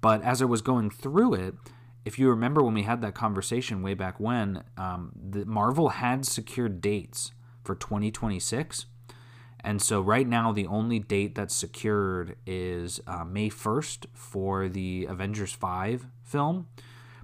But 0.01 0.23
as 0.23 0.41
I 0.41 0.45
was 0.45 0.63
going 0.63 0.91
through 0.91 1.35
it, 1.35 1.57
if 2.05 2.21
you 2.21 2.31
remember 2.31 2.63
when 2.63 2.75
we 2.75 2.85
had 2.85 3.01
that 3.01 3.15
conversation 3.15 3.83
way 3.83 3.95
back 3.95 4.21
when, 4.21 4.63
um, 4.77 5.11
the 5.21 5.45
Marvel 5.45 5.89
had 5.89 6.25
secured 6.25 6.81
dates 6.81 7.33
for 7.65 7.75
2026 7.75 8.87
and 9.65 9.83
so 9.83 10.01
right 10.01 10.27
now, 10.27 10.53
the 10.53 10.67
only 10.67 10.99
date 10.99 11.35
that's 11.35 11.55
secured 11.55 12.37
is 12.47 13.01
uh, 13.07 13.25
May 13.25 13.51
1st 13.51 14.07
for 14.15 14.69
the 14.69 15.07
Avengers 15.07 15.53
5 15.53 16.07
film. 16.23 16.69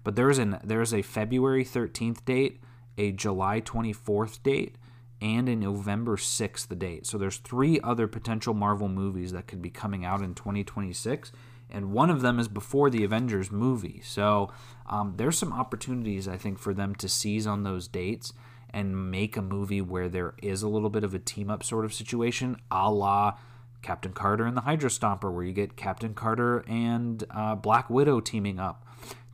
But 0.03 0.17
there's 0.17 0.39
an 0.39 0.59
there's 0.63 0.93
a 0.93 1.03
February 1.03 1.65
13th 1.65 2.25
date, 2.25 2.61
a 2.99 3.13
July 3.13 3.61
24th 3.61 4.43
date, 4.43 4.77
and 5.21 5.49
a 5.49 5.57
November 5.57 6.17
6th 6.17 6.79
date. 6.79 7.07
So 7.07 7.17
there's 7.17 7.39
three 7.39 7.81
other 7.81 8.07
potential 8.07 8.53
Marvel 8.53 8.89
movies 8.89 9.33
that 9.33 9.47
could 9.47 9.63
be 9.63 9.71
coming 9.71 10.05
out 10.05 10.21
in 10.21 10.35
2026, 10.35 11.33
and 11.71 11.93
one 11.93 12.11
of 12.11 12.21
them 12.21 12.39
is 12.39 12.49
before 12.49 12.91
the 12.91 13.05
Avengers 13.05 13.51
movie. 13.51 14.03
So 14.05 14.53
um, 14.87 15.15
there's 15.17 15.39
some 15.39 15.53
opportunities 15.53 16.29
I 16.29 16.37
think 16.37 16.59
for 16.59 16.75
them 16.75 16.95
to 16.97 17.09
seize 17.09 17.47
on 17.47 17.63
those 17.63 17.89
dates 17.89 18.35
and 18.75 19.11
make 19.11 19.37
a 19.37 19.43
movie 19.43 19.81
where 19.81 20.09
there 20.09 20.35
is 20.43 20.63
a 20.63 20.69
little 20.69 20.91
bit 20.91 21.05
of 21.05 21.15
a 21.15 21.19
team 21.19 21.49
up 21.49 21.63
sort 21.63 21.85
of 21.85 21.95
situation, 21.95 22.57
a 22.73 22.91
la 22.91 23.39
Captain 23.81 24.13
Carter 24.13 24.45
and 24.45 24.57
the 24.57 24.63
Hydra 24.63 24.91
Stomper, 24.91 25.33
where 25.33 25.45
you 25.45 25.53
get 25.53 25.77
Captain 25.77 26.13
Carter 26.13 26.65
and 26.67 27.23
uh, 27.31 27.55
Black 27.55 27.89
Widow 27.89 28.19
teaming 28.19 28.59
up. 28.59 28.85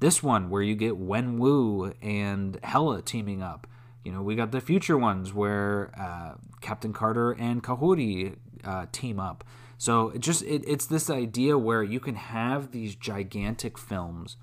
This 0.01 0.23
one, 0.23 0.51
where 0.51 0.61
you 0.61 0.75
get 0.75 0.99
Wen 0.99 1.39
Wu 1.39 1.95
and 2.03 2.59
Hela 2.63 3.01
teaming 3.01 3.43
up. 3.43 3.67
You 4.05 4.13
know, 4.13 4.23
we 4.23 4.35
got 4.35 4.51
the 4.51 4.61
future 4.61 4.99
ones 4.99 5.33
where 5.33 5.91
uh, 5.99 6.35
Captain 6.61 6.93
Carter 6.93 7.33
and 7.33 7.63
Kahhori 7.63 8.37
uh, 8.63 8.87
team 8.93 9.19
up. 9.19 9.45
So 9.79 10.11
it 10.11 10.21
just 10.21 10.43
it, 10.43 10.65
it's 10.67 10.85
this 10.85 11.09
idea 11.09 11.57
where 11.57 11.83
you 11.83 12.01
can 12.01 12.17
have 12.17 12.73
these 12.73 12.95
gigantic 12.95 13.79
films 13.79 14.37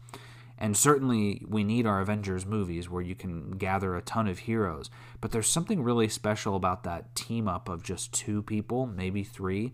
and 0.58 0.76
certainly, 0.76 1.44
we 1.48 1.64
need 1.64 1.86
our 1.86 2.02
Avengers 2.02 2.46
movies 2.46 2.90
where 2.90 3.02
you 3.02 3.16
can 3.16 3.52
gather 3.52 3.96
a 3.96 4.02
ton 4.02 4.28
of 4.28 4.40
heroes. 4.40 4.90
But 5.22 5.32
there's 5.32 5.48
something 5.48 5.84
really 5.84 6.10
special 6.10 6.56
about 6.56 6.84
that 6.84 7.16
team 7.16 7.48
up 7.48 7.70
of 7.70 7.84
just 7.84 8.14
two 8.14 8.42
people, 8.42 8.88
maybe 8.88 9.24
three, 9.24 9.74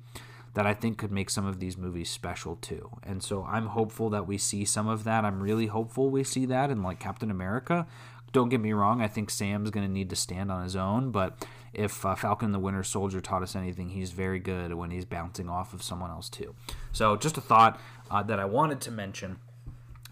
that 0.53 0.65
I 0.67 0.73
think 0.73 0.97
could 0.97 1.12
make 1.12 1.29
some 1.29 1.45
of 1.45 1.60
these 1.60 1.77
movies 1.77 2.10
special 2.10 2.55
too. 2.57 2.89
And 3.01 3.23
so 3.23 3.43
I'm 3.45 3.67
hopeful 3.67 4.10
that 4.12 4.27
we 4.27 4.38
see 4.38 4.65
some 4.65 4.88
of 4.88 5.03
that. 5.05 5.25
I'm 5.25 5.41
really 5.41 5.67
hopeful 5.67 6.10
we 6.10 6.23
see 6.23 6.45
that 6.47 6.69
in 6.69 6.84
like 6.84 6.99
Captain 6.99 7.31
America. 7.31 7.88
Don't 8.34 8.49
get 8.49 8.62
me 8.62 8.73
wrong, 8.73 8.99
I 8.99 9.07
think 9.07 9.29
Sam's 9.29 9.69
going 9.69 9.86
to 9.86 9.91
need 9.91 10.10
to 10.10 10.15
stand 10.15 10.51
on 10.51 10.63
his 10.63 10.75
own, 10.75 11.12
but 11.12 11.45
if 11.71 12.03
uh, 12.03 12.15
Falcon 12.15 12.51
the 12.51 12.57
Winter 12.57 12.84
Soldier 12.84 13.21
taught 13.21 13.43
us 13.43 13.55
anything, 13.55 13.89
he's 13.89 14.12
very 14.12 14.39
good 14.39 14.73
when 14.73 14.89
he's 14.89 15.05
bouncing 15.05 15.49
off 15.49 15.71
of 15.71 15.84
someone 15.84 16.10
else 16.10 16.29
too. 16.29 16.55
So 16.91 17.15
just 17.15 17.38
a 17.38 17.41
thought 17.41 17.79
uh, 18.10 18.23
that 18.23 18.39
I 18.39 18.45
wanted 18.45 18.81
to 18.81 18.91
mention. 18.91 19.38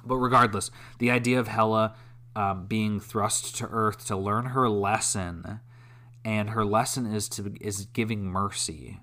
But 0.05 0.17
regardless, 0.17 0.71
the 0.99 1.11
idea 1.11 1.39
of 1.39 1.47
Hela 1.47 1.95
um, 2.35 2.65
being 2.65 2.99
thrust 2.99 3.55
to 3.57 3.67
Earth 3.67 4.05
to 4.07 4.15
learn 4.15 4.47
her 4.47 4.69
lesson, 4.69 5.59
and 6.23 6.51
her 6.51 6.65
lesson 6.65 7.05
is 7.05 7.27
to 7.29 7.53
is 7.59 7.85
giving 7.87 8.25
mercy, 8.25 8.99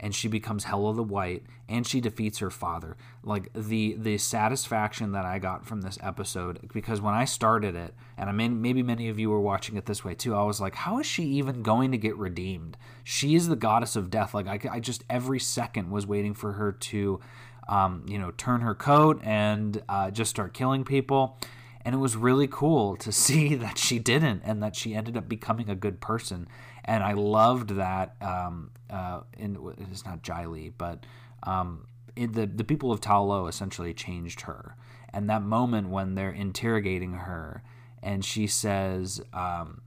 and 0.00 0.14
she 0.14 0.28
becomes 0.28 0.64
Hela 0.64 0.94
the 0.94 1.02
White, 1.02 1.44
and 1.68 1.86
she 1.86 2.00
defeats 2.00 2.38
her 2.38 2.50
father. 2.50 2.96
Like 3.22 3.50
the 3.54 3.94
the 3.98 4.18
satisfaction 4.18 5.12
that 5.12 5.24
I 5.24 5.38
got 5.38 5.66
from 5.66 5.80
this 5.80 5.98
episode, 6.02 6.68
because 6.72 7.00
when 7.00 7.14
I 7.14 7.24
started 7.24 7.74
it, 7.74 7.94
and 8.16 8.28
I 8.28 8.32
mean 8.32 8.60
maybe 8.60 8.82
many 8.82 9.08
of 9.08 9.18
you 9.18 9.30
were 9.30 9.40
watching 9.40 9.76
it 9.76 9.86
this 9.86 10.04
way 10.04 10.14
too, 10.14 10.34
I 10.34 10.42
was 10.42 10.60
like, 10.60 10.74
how 10.74 10.98
is 10.98 11.06
she 11.06 11.24
even 11.24 11.62
going 11.62 11.90
to 11.92 11.98
get 11.98 12.16
redeemed? 12.16 12.76
She 13.02 13.34
is 13.34 13.48
the 13.48 13.56
goddess 13.56 13.96
of 13.96 14.10
death. 14.10 14.34
Like 14.34 14.46
I, 14.46 14.60
I 14.70 14.80
just 14.80 15.04
every 15.08 15.40
second 15.40 15.90
was 15.90 16.06
waiting 16.06 16.34
for 16.34 16.52
her 16.52 16.72
to 16.72 17.20
um, 17.68 18.04
you 18.08 18.18
know, 18.18 18.32
turn 18.32 18.62
her 18.62 18.74
coat 18.74 19.20
and 19.22 19.82
uh, 19.88 20.10
just 20.10 20.30
start 20.30 20.54
killing 20.54 20.84
people. 20.84 21.38
And 21.84 21.94
it 21.94 21.98
was 21.98 22.16
really 22.16 22.48
cool 22.48 22.96
to 22.96 23.12
see 23.24 23.54
that 23.54 23.78
she 23.78 23.98
didn't 23.98 24.42
and 24.44 24.62
that 24.62 24.76
she 24.76 24.94
ended 24.94 25.16
up 25.16 25.28
becoming 25.28 25.68
a 25.68 25.74
good 25.74 26.00
person. 26.00 26.48
And 26.84 27.04
I 27.04 27.12
loved 27.12 27.70
that. 27.76 28.16
Um, 28.20 28.70
uh, 28.90 29.20
in, 29.36 29.58
it's 29.90 30.04
not 30.04 30.22
Jai 30.22 30.46
Lee, 30.46 30.70
but 30.76 31.04
um, 31.42 31.86
it, 32.16 32.32
the, 32.32 32.46
the 32.46 32.64
people 32.64 32.90
of 32.90 33.00
Ta 33.00 33.20
Lo 33.20 33.46
essentially 33.46 33.92
changed 33.92 34.42
her. 34.42 34.76
And 35.12 35.28
that 35.30 35.42
moment 35.42 35.88
when 35.88 36.14
they're 36.14 36.30
interrogating 36.30 37.14
her 37.14 37.62
and 38.02 38.24
she 38.24 38.46
says, 38.46 39.20
um, 39.32 39.82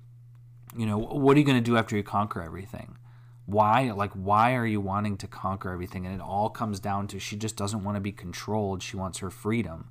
you 0.75 0.85
know, 0.85 0.97
what 0.97 1.35
are 1.35 1.39
you 1.39 1.45
going 1.45 1.61
to 1.61 1.69
do 1.69 1.77
after 1.77 1.95
you 1.95 2.03
conquer 2.03 2.41
everything? 2.41 2.97
Why 3.51 3.91
like 3.91 4.11
why 4.13 4.55
are 4.55 4.65
you 4.65 4.79
wanting 4.79 5.17
to 5.17 5.27
conquer 5.27 5.71
everything? 5.71 6.05
And 6.05 6.15
it 6.15 6.21
all 6.21 6.49
comes 6.49 6.79
down 6.79 7.07
to 7.07 7.19
she 7.19 7.35
just 7.35 7.57
doesn't 7.57 7.83
want 7.83 7.95
to 7.95 8.01
be 8.01 8.11
controlled. 8.11 8.81
She 8.81 8.97
wants 8.97 9.19
her 9.19 9.29
freedom. 9.29 9.89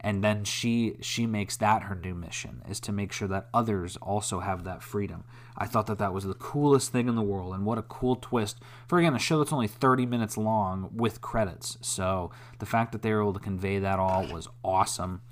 And 0.00 0.22
then 0.22 0.44
she 0.44 0.96
she 1.00 1.26
makes 1.26 1.56
that 1.56 1.84
her 1.84 1.94
new 1.94 2.14
mission 2.14 2.62
is 2.68 2.78
to 2.80 2.92
make 2.92 3.12
sure 3.12 3.28
that 3.28 3.48
others 3.52 3.96
also 3.96 4.40
have 4.40 4.64
that 4.64 4.82
freedom. 4.82 5.24
I 5.56 5.66
thought 5.66 5.86
that 5.88 5.98
that 5.98 6.14
was 6.14 6.24
the 6.24 6.34
coolest 6.34 6.92
thing 6.92 7.08
in 7.08 7.16
the 7.16 7.22
world 7.22 7.52
and 7.52 7.66
what 7.66 7.78
a 7.78 7.82
cool 7.82 8.16
twist. 8.16 8.58
For 8.86 8.98
again 8.98 9.14
a 9.14 9.18
show 9.18 9.38
that's 9.38 9.52
only 9.52 9.66
30 9.66 10.06
minutes 10.06 10.38
long 10.38 10.90
with 10.94 11.20
credits. 11.20 11.78
So 11.80 12.30
the 12.60 12.66
fact 12.66 12.92
that 12.92 13.02
they 13.02 13.12
were 13.12 13.22
able 13.22 13.32
to 13.34 13.40
convey 13.40 13.80
that 13.80 13.98
all 13.98 14.26
was 14.26 14.48
awesome. 14.64 15.22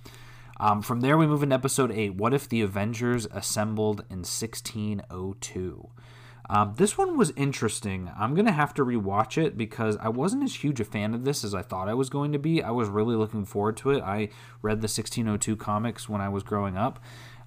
Um, 0.59 0.83
from 0.83 1.01
there 1.01 1.17
we 1.17 1.27
move 1.27 1.43
into 1.43 1.55
episode 1.55 1.93
8 1.93 2.15
what 2.15 2.35
if 2.35 2.49
the 2.49 2.63
avengers 2.63 3.27
assembled 3.31 4.01
in 4.11 4.25
1602 4.25 5.91
um, 6.49 6.75
this 6.77 6.97
one 6.97 7.17
was 7.17 7.33
interesting. 7.37 8.11
I'm 8.17 8.35
going 8.35 8.47
to 8.47 8.53
have 8.53 8.73
to 8.75 8.85
rewatch 8.85 9.43
it 9.43 9.57
because 9.57 9.97
I 9.97 10.09
wasn't 10.09 10.45
as 10.45 10.55
huge 10.55 10.81
a 10.81 10.85
fan 10.85 11.13
of 11.13 11.25
this 11.25 11.43
as 11.43 11.55
I 11.55 11.63
thought 11.63 11.89
I 11.89 11.95
was 11.95 12.09
going 12.09 12.33
to 12.33 12.39
be. 12.39 12.63
I 12.63 12.71
was 12.71 12.89
really 12.89 13.17
looking 13.17 13.45
forward 13.45 13.77
to 13.79 13.91
it. 13.91 14.03
I 14.03 14.29
read 14.63 14.79
the 14.81 14.89
1602 14.89 15.57
comics 15.57 16.09
when 16.09 16.21
I 16.21 16.29
was 16.29 16.45
growing 16.45 16.77
up. 16.77 17.01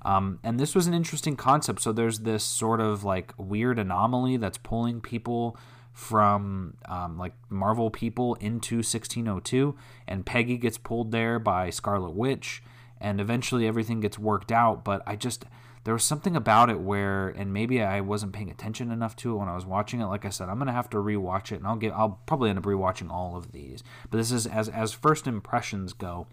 Um, 0.03 0.39
and 0.43 0.59
this 0.59 0.75
was 0.75 0.87
an 0.87 0.93
interesting 0.93 1.35
concept. 1.35 1.81
So 1.81 1.91
there's 1.91 2.19
this 2.19 2.43
sort 2.43 2.81
of 2.81 3.03
like 3.03 3.33
weird 3.37 3.79
anomaly 3.79 4.37
that's 4.37 4.57
pulling 4.57 5.01
people 5.01 5.57
from 5.93 6.75
um, 6.87 7.17
like 7.17 7.33
Marvel 7.49 7.89
people 7.89 8.35
into 8.35 8.77
1602, 8.77 9.75
and 10.07 10.25
Peggy 10.25 10.57
gets 10.57 10.77
pulled 10.77 11.11
there 11.11 11.39
by 11.39 11.69
Scarlet 11.69 12.11
Witch, 12.11 12.63
and 13.01 13.19
eventually 13.19 13.67
everything 13.67 13.99
gets 13.99 14.17
worked 14.17 14.51
out. 14.51 14.85
But 14.85 15.01
I 15.05 15.17
just 15.17 15.45
there 15.83 15.93
was 15.93 16.03
something 16.03 16.35
about 16.35 16.69
it 16.69 16.79
where, 16.79 17.29
and 17.29 17.53
maybe 17.53 17.81
I 17.81 18.01
wasn't 18.01 18.33
paying 18.33 18.51
attention 18.51 18.91
enough 18.91 19.15
to 19.17 19.31
it 19.31 19.37
when 19.37 19.47
I 19.47 19.55
was 19.55 19.65
watching 19.65 20.01
it. 20.01 20.07
Like 20.07 20.25
I 20.25 20.29
said, 20.29 20.49
I'm 20.49 20.59
gonna 20.59 20.73
have 20.73 20.89
to 20.91 20.97
rewatch 20.97 21.51
it, 21.51 21.55
and 21.55 21.67
I'll 21.67 21.77
get, 21.77 21.93
I'll 21.93 22.19
probably 22.25 22.49
end 22.49 22.59
up 22.59 22.65
rewatching 22.65 23.09
all 23.09 23.37
of 23.37 23.51
these. 23.51 23.83
But 24.09 24.17
this 24.17 24.31
is 24.31 24.45
as 24.45 24.69
as 24.69 24.91
first 24.93 25.25
impressions 25.25 25.93
go. 25.93 26.27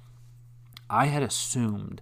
I 0.88 1.06
had 1.06 1.22
assumed 1.22 2.00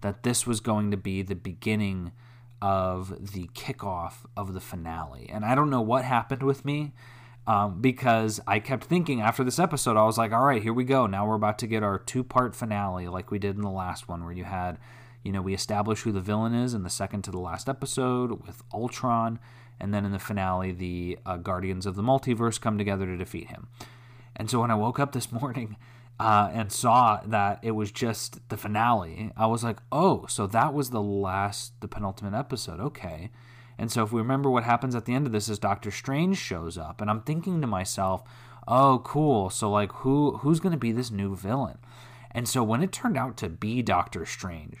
that 0.00 0.22
this 0.22 0.46
was 0.46 0.60
going 0.60 0.90
to 0.90 0.96
be 0.96 1.22
the 1.22 1.36
beginning 1.36 2.12
of 2.60 3.32
the 3.32 3.48
kickoff 3.54 4.26
of 4.36 4.54
the 4.54 4.60
finale, 4.60 5.28
and 5.32 5.44
I 5.44 5.54
don't 5.54 5.70
know 5.70 5.82
what 5.82 6.04
happened 6.04 6.42
with 6.42 6.64
me. 6.64 6.92
Um, 7.46 7.82
because 7.82 8.40
I 8.46 8.58
kept 8.58 8.84
thinking 8.84 9.20
after 9.20 9.44
this 9.44 9.58
episode, 9.58 9.98
I 9.98 10.06
was 10.06 10.16
like, 10.16 10.32
all 10.32 10.44
right, 10.44 10.62
here 10.62 10.72
we 10.72 10.84
go. 10.84 11.06
Now 11.06 11.26
we're 11.26 11.34
about 11.34 11.58
to 11.58 11.66
get 11.66 11.82
our 11.82 11.98
two 11.98 12.24
part 12.24 12.56
finale, 12.56 13.06
like 13.06 13.30
we 13.30 13.38
did 13.38 13.56
in 13.56 13.60
the 13.60 13.68
last 13.68 14.08
one, 14.08 14.24
where 14.24 14.32
you 14.32 14.44
had 14.44 14.78
you 15.24 15.32
know, 15.32 15.42
we 15.42 15.54
establish 15.54 16.02
who 16.02 16.12
the 16.12 16.20
villain 16.20 16.54
is 16.54 16.74
in 16.74 16.82
the 16.82 16.90
second 16.90 17.22
to 17.22 17.30
the 17.30 17.38
last 17.38 17.68
episode 17.68 18.46
with 18.46 18.62
Ultron, 18.72 19.40
and 19.80 19.92
then 19.92 20.04
in 20.04 20.12
the 20.12 20.18
finale, 20.18 20.70
the 20.70 21.18
uh, 21.24 21.38
Guardians 21.38 21.86
of 21.86 21.96
the 21.96 22.02
Multiverse 22.02 22.60
come 22.60 22.78
together 22.78 23.06
to 23.06 23.16
defeat 23.16 23.48
him. 23.48 23.68
And 24.36 24.50
so 24.50 24.60
when 24.60 24.70
I 24.70 24.74
woke 24.74 25.00
up 25.00 25.12
this 25.12 25.32
morning 25.40 25.76
uh, 26.20 26.50
and 26.52 26.70
saw 26.70 27.20
that 27.24 27.58
it 27.62 27.72
was 27.72 27.90
just 27.90 28.46
the 28.50 28.58
finale, 28.58 29.32
I 29.36 29.46
was 29.46 29.64
like, 29.64 29.78
oh, 29.90 30.26
so 30.28 30.46
that 30.46 30.74
was 30.74 30.90
the 30.90 31.02
last, 31.02 31.80
the 31.80 31.88
penultimate 31.88 32.34
episode. 32.34 32.78
Okay. 32.78 33.30
And 33.78 33.90
so 33.90 34.04
if 34.04 34.12
we 34.12 34.20
remember 34.20 34.50
what 34.50 34.64
happens 34.64 34.94
at 34.94 35.06
the 35.06 35.14
end 35.14 35.26
of 35.26 35.32
this 35.32 35.48
is 35.48 35.58
Doctor 35.58 35.90
Strange 35.90 36.36
shows 36.36 36.78
up, 36.78 37.00
and 37.00 37.10
I'm 37.10 37.22
thinking 37.22 37.60
to 37.60 37.66
myself, 37.66 38.22
oh, 38.68 39.00
cool. 39.04 39.50
So 39.50 39.70
like, 39.70 39.90
who 39.92 40.38
who's 40.38 40.60
going 40.60 40.72
to 40.72 40.78
be 40.78 40.92
this 40.92 41.10
new 41.10 41.34
villain? 41.34 41.78
And 42.30 42.48
so 42.48 42.62
when 42.62 42.82
it 42.82 42.92
turned 42.92 43.16
out 43.16 43.36
to 43.38 43.48
be 43.48 43.82
Doctor 43.82 44.26
Strange, 44.26 44.76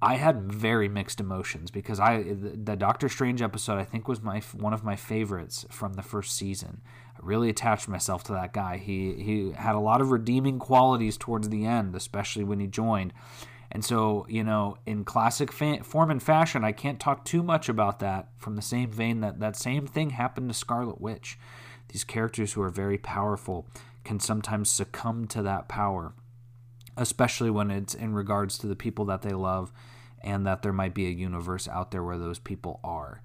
I 0.00 0.14
had 0.14 0.52
very 0.52 0.88
mixed 0.88 1.18
emotions 1.18 1.70
because 1.72 1.98
I 1.98 2.22
the 2.22 2.76
Doctor 2.76 3.08
Strange 3.08 3.42
episode 3.42 3.78
I 3.78 3.84
think 3.84 4.06
was 4.06 4.22
my 4.22 4.40
one 4.52 4.72
of 4.72 4.84
my 4.84 4.94
favorites 4.94 5.66
from 5.70 5.94
the 5.94 6.02
first 6.02 6.36
season. 6.36 6.82
I 7.16 7.20
really 7.22 7.48
attached 7.48 7.88
myself 7.88 8.22
to 8.24 8.32
that 8.32 8.52
guy. 8.52 8.76
He 8.76 9.14
he 9.14 9.52
had 9.52 9.74
a 9.74 9.80
lot 9.80 10.00
of 10.00 10.12
redeeming 10.12 10.60
qualities 10.60 11.16
towards 11.16 11.48
the 11.48 11.66
end, 11.66 11.96
especially 11.96 12.44
when 12.44 12.60
he 12.60 12.68
joined. 12.68 13.12
And 13.70 13.84
so, 13.84 14.24
you 14.30 14.44
know, 14.44 14.78
in 14.86 15.04
classic 15.04 15.52
fa- 15.52 15.84
form 15.84 16.10
and 16.10 16.22
fashion, 16.22 16.64
I 16.64 16.72
can't 16.72 16.98
talk 16.98 17.24
too 17.24 17.42
much 17.42 17.68
about 17.68 17.98
that 17.98 18.28
from 18.38 18.56
the 18.56 18.62
same 18.62 18.90
vein 18.90 19.20
that 19.20 19.40
that 19.40 19.56
same 19.56 19.86
thing 19.86 20.10
happened 20.10 20.48
to 20.48 20.54
Scarlet 20.54 21.00
Witch. 21.00 21.38
These 21.88 22.04
characters 22.04 22.52
who 22.52 22.62
are 22.62 22.70
very 22.70 22.98
powerful 22.98 23.66
can 24.04 24.20
sometimes 24.20 24.70
succumb 24.70 25.26
to 25.28 25.42
that 25.42 25.68
power 25.68 26.14
especially 26.98 27.50
when 27.50 27.70
it's 27.70 27.94
in 27.94 28.12
regards 28.12 28.58
to 28.58 28.66
the 28.66 28.76
people 28.76 29.06
that 29.06 29.22
they 29.22 29.30
love 29.30 29.72
and 30.20 30.46
that 30.46 30.62
there 30.62 30.72
might 30.72 30.94
be 30.94 31.06
a 31.06 31.10
universe 31.10 31.68
out 31.68 31.90
there 31.90 32.02
where 32.02 32.18
those 32.18 32.38
people 32.38 32.80
are. 32.82 33.22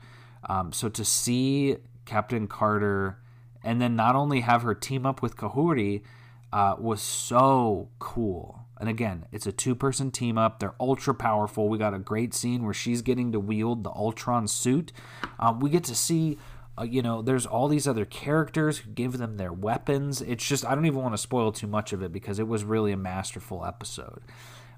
Um, 0.48 0.72
so 0.72 0.90
to 0.90 1.04
see 1.04 1.78
Captain 2.06 2.48
Carter 2.48 3.18
and 3.64 3.82
then 3.82 3.96
not 3.96 4.16
only 4.16 4.42
have 4.42 4.62
her 4.62 4.76
team 4.76 5.06
up 5.06 5.22
with 5.22 5.38
Kahhori 5.38 6.04
uh, 6.52 6.76
was 6.78 7.02
so 7.02 7.90
cool. 7.98 8.60
And 8.80 8.90
again, 8.90 9.26
it's 9.32 9.48
a 9.48 9.52
two 9.52 9.76
person 9.76 10.12
team 10.12 10.38
up. 10.38 10.60
They're 10.60 10.76
ultra 10.80 11.16
powerful. 11.16 11.70
We 11.70 11.78
got 11.78 11.94
a 11.94 12.00
great 12.00 12.34
scene 12.34 12.64
where 12.64 12.74
she's 12.74 13.02
getting 13.02 13.32
to 13.32 13.40
wield 13.40 13.84
the 13.84 13.90
Ultron 13.90 14.48
suit. 14.48 14.92
Um, 15.40 15.60
we 15.60 15.70
get 15.70 15.84
to 15.86 15.96
see 15.96 16.38
uh, 16.78 16.84
you 16.84 17.02
know, 17.02 17.22
there's 17.22 17.46
all 17.46 17.68
these 17.68 17.88
other 17.88 18.06
characters 18.06 18.80
who 18.80 18.90
give 18.92 19.18
them 19.18 19.38
their 19.38 19.54
weapons. 19.54 20.22
It's 20.22 20.46
just, 20.46 20.66
I 20.66 20.74
don't 20.74 20.86
even 20.86 21.02
want 21.02 21.14
to 21.14 21.20
spoil 21.20 21.52
too 21.52 21.68
much 21.68 21.94
of 21.94 22.02
it 22.02 22.12
because 22.12 22.40
it 22.40 22.48
was 22.48 22.64
really 22.64 22.92
a 22.92 22.98
masterful 22.98 23.66
episode. 23.66 24.22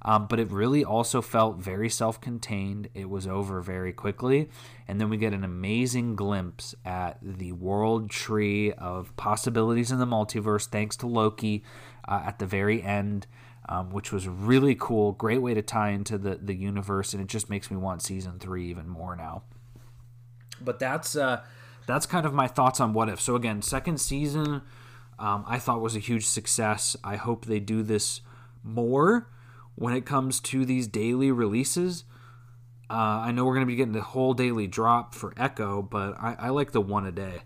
Um, 0.01 0.27
but 0.27 0.39
it 0.39 0.51
really 0.51 0.85
also 0.85 1.19
felt 1.21 1.57
very 1.57 1.89
self 1.89 2.21
contained. 2.21 2.89
It 2.93 3.09
was 3.09 3.25
over 3.25 3.61
very 3.61 3.91
quickly. 3.91 4.49
And 4.87 5.01
then 5.01 5.09
we 5.09 5.17
get 5.17 5.33
an 5.33 5.43
amazing 5.43 6.15
glimpse 6.15 6.75
at 6.85 7.17
the 7.21 7.53
world 7.53 8.11
tree 8.11 8.71
of 8.73 9.15
possibilities 9.17 9.91
in 9.91 9.97
the 9.97 10.05
multiverse, 10.05 10.67
thanks 10.67 10.95
to 10.97 11.07
Loki 11.07 11.63
uh, 12.07 12.21
at 12.25 12.39
the 12.39 12.45
very 12.45 12.83
end. 12.83 13.25
Um, 13.67 13.89
which 13.89 14.11
was 14.11 14.27
really 14.27 14.75
cool. 14.79 15.13
Great 15.13 15.41
way 15.41 15.55
to 15.55 15.63
tie 15.63 15.89
into 15.89 16.19
the, 16.19 16.35
the 16.35 16.53
universe, 16.53 17.13
and 17.13 17.23
it 17.23 17.27
just 17.27 17.49
makes 17.49 17.71
me 17.71 17.77
want 17.77 18.03
season 18.03 18.37
three 18.37 18.67
even 18.69 18.87
more 18.87 19.15
now. 19.15 19.41
But 20.61 20.77
that's 20.77 21.15
uh, 21.15 21.41
that's 21.87 22.05
kind 22.05 22.25
of 22.25 22.33
my 22.33 22.47
thoughts 22.47 22.79
on 22.79 22.93
What 22.93 23.09
If. 23.09 23.21
So 23.21 23.35
again, 23.35 23.61
second 23.61 23.99
season, 23.99 24.61
um, 25.19 25.43
I 25.47 25.59
thought 25.59 25.81
was 25.81 25.95
a 25.95 25.99
huge 25.99 26.25
success. 26.25 26.95
I 27.03 27.15
hope 27.15 27.45
they 27.45 27.59
do 27.59 27.83
this 27.83 28.21
more 28.63 29.27
when 29.75 29.93
it 29.93 30.05
comes 30.05 30.39
to 30.41 30.65
these 30.65 30.87
daily 30.87 31.31
releases. 31.31 32.03
Uh, 32.89 32.93
I 32.93 33.31
know 33.31 33.45
we're 33.45 33.55
going 33.55 33.65
to 33.65 33.71
be 33.71 33.75
getting 33.75 33.93
the 33.93 34.01
whole 34.01 34.33
daily 34.33 34.67
drop 34.67 35.15
for 35.15 35.33
Echo, 35.37 35.81
but 35.81 36.15
I, 36.19 36.35
I 36.39 36.49
like 36.49 36.71
the 36.71 36.81
one 36.81 37.05
a 37.05 37.11
day 37.11 37.41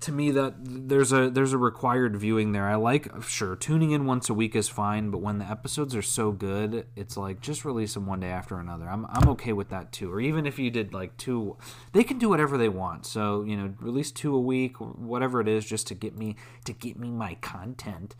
to 0.00 0.12
me 0.12 0.30
that 0.30 0.54
there's 0.58 1.12
a 1.12 1.28
there's 1.28 1.52
a 1.52 1.58
required 1.58 2.16
viewing 2.16 2.52
there. 2.52 2.66
I 2.66 2.76
like 2.76 3.08
sure 3.22 3.54
tuning 3.54 3.90
in 3.90 4.06
once 4.06 4.30
a 4.30 4.34
week 4.34 4.56
is 4.56 4.68
fine, 4.68 5.10
but 5.10 5.20
when 5.20 5.38
the 5.38 5.44
episodes 5.44 5.94
are 5.94 6.02
so 6.02 6.32
good, 6.32 6.86
it's 6.96 7.16
like 7.16 7.40
just 7.40 7.64
release 7.64 7.94
them 7.94 8.06
one 8.06 8.20
day 8.20 8.30
after 8.30 8.58
another. 8.58 8.88
I'm 8.88 9.04
I'm 9.06 9.28
okay 9.30 9.52
with 9.52 9.68
that 9.68 9.92
too. 9.92 10.12
Or 10.12 10.20
even 10.20 10.46
if 10.46 10.58
you 10.58 10.70
did 10.70 10.94
like 10.94 11.16
two, 11.18 11.56
they 11.92 12.02
can 12.02 12.18
do 12.18 12.30
whatever 12.30 12.56
they 12.56 12.68
want. 12.68 13.04
So 13.04 13.42
you 13.42 13.56
know, 13.56 13.74
release 13.78 14.10
two 14.10 14.34
a 14.34 14.40
week, 14.40 14.80
or 14.80 14.88
whatever 14.88 15.40
it 15.40 15.48
is, 15.48 15.66
just 15.66 15.86
to 15.88 15.94
get 15.94 16.16
me 16.16 16.36
to 16.64 16.72
get 16.72 16.98
me 16.98 17.10
my 17.10 17.34
content. 17.34 18.16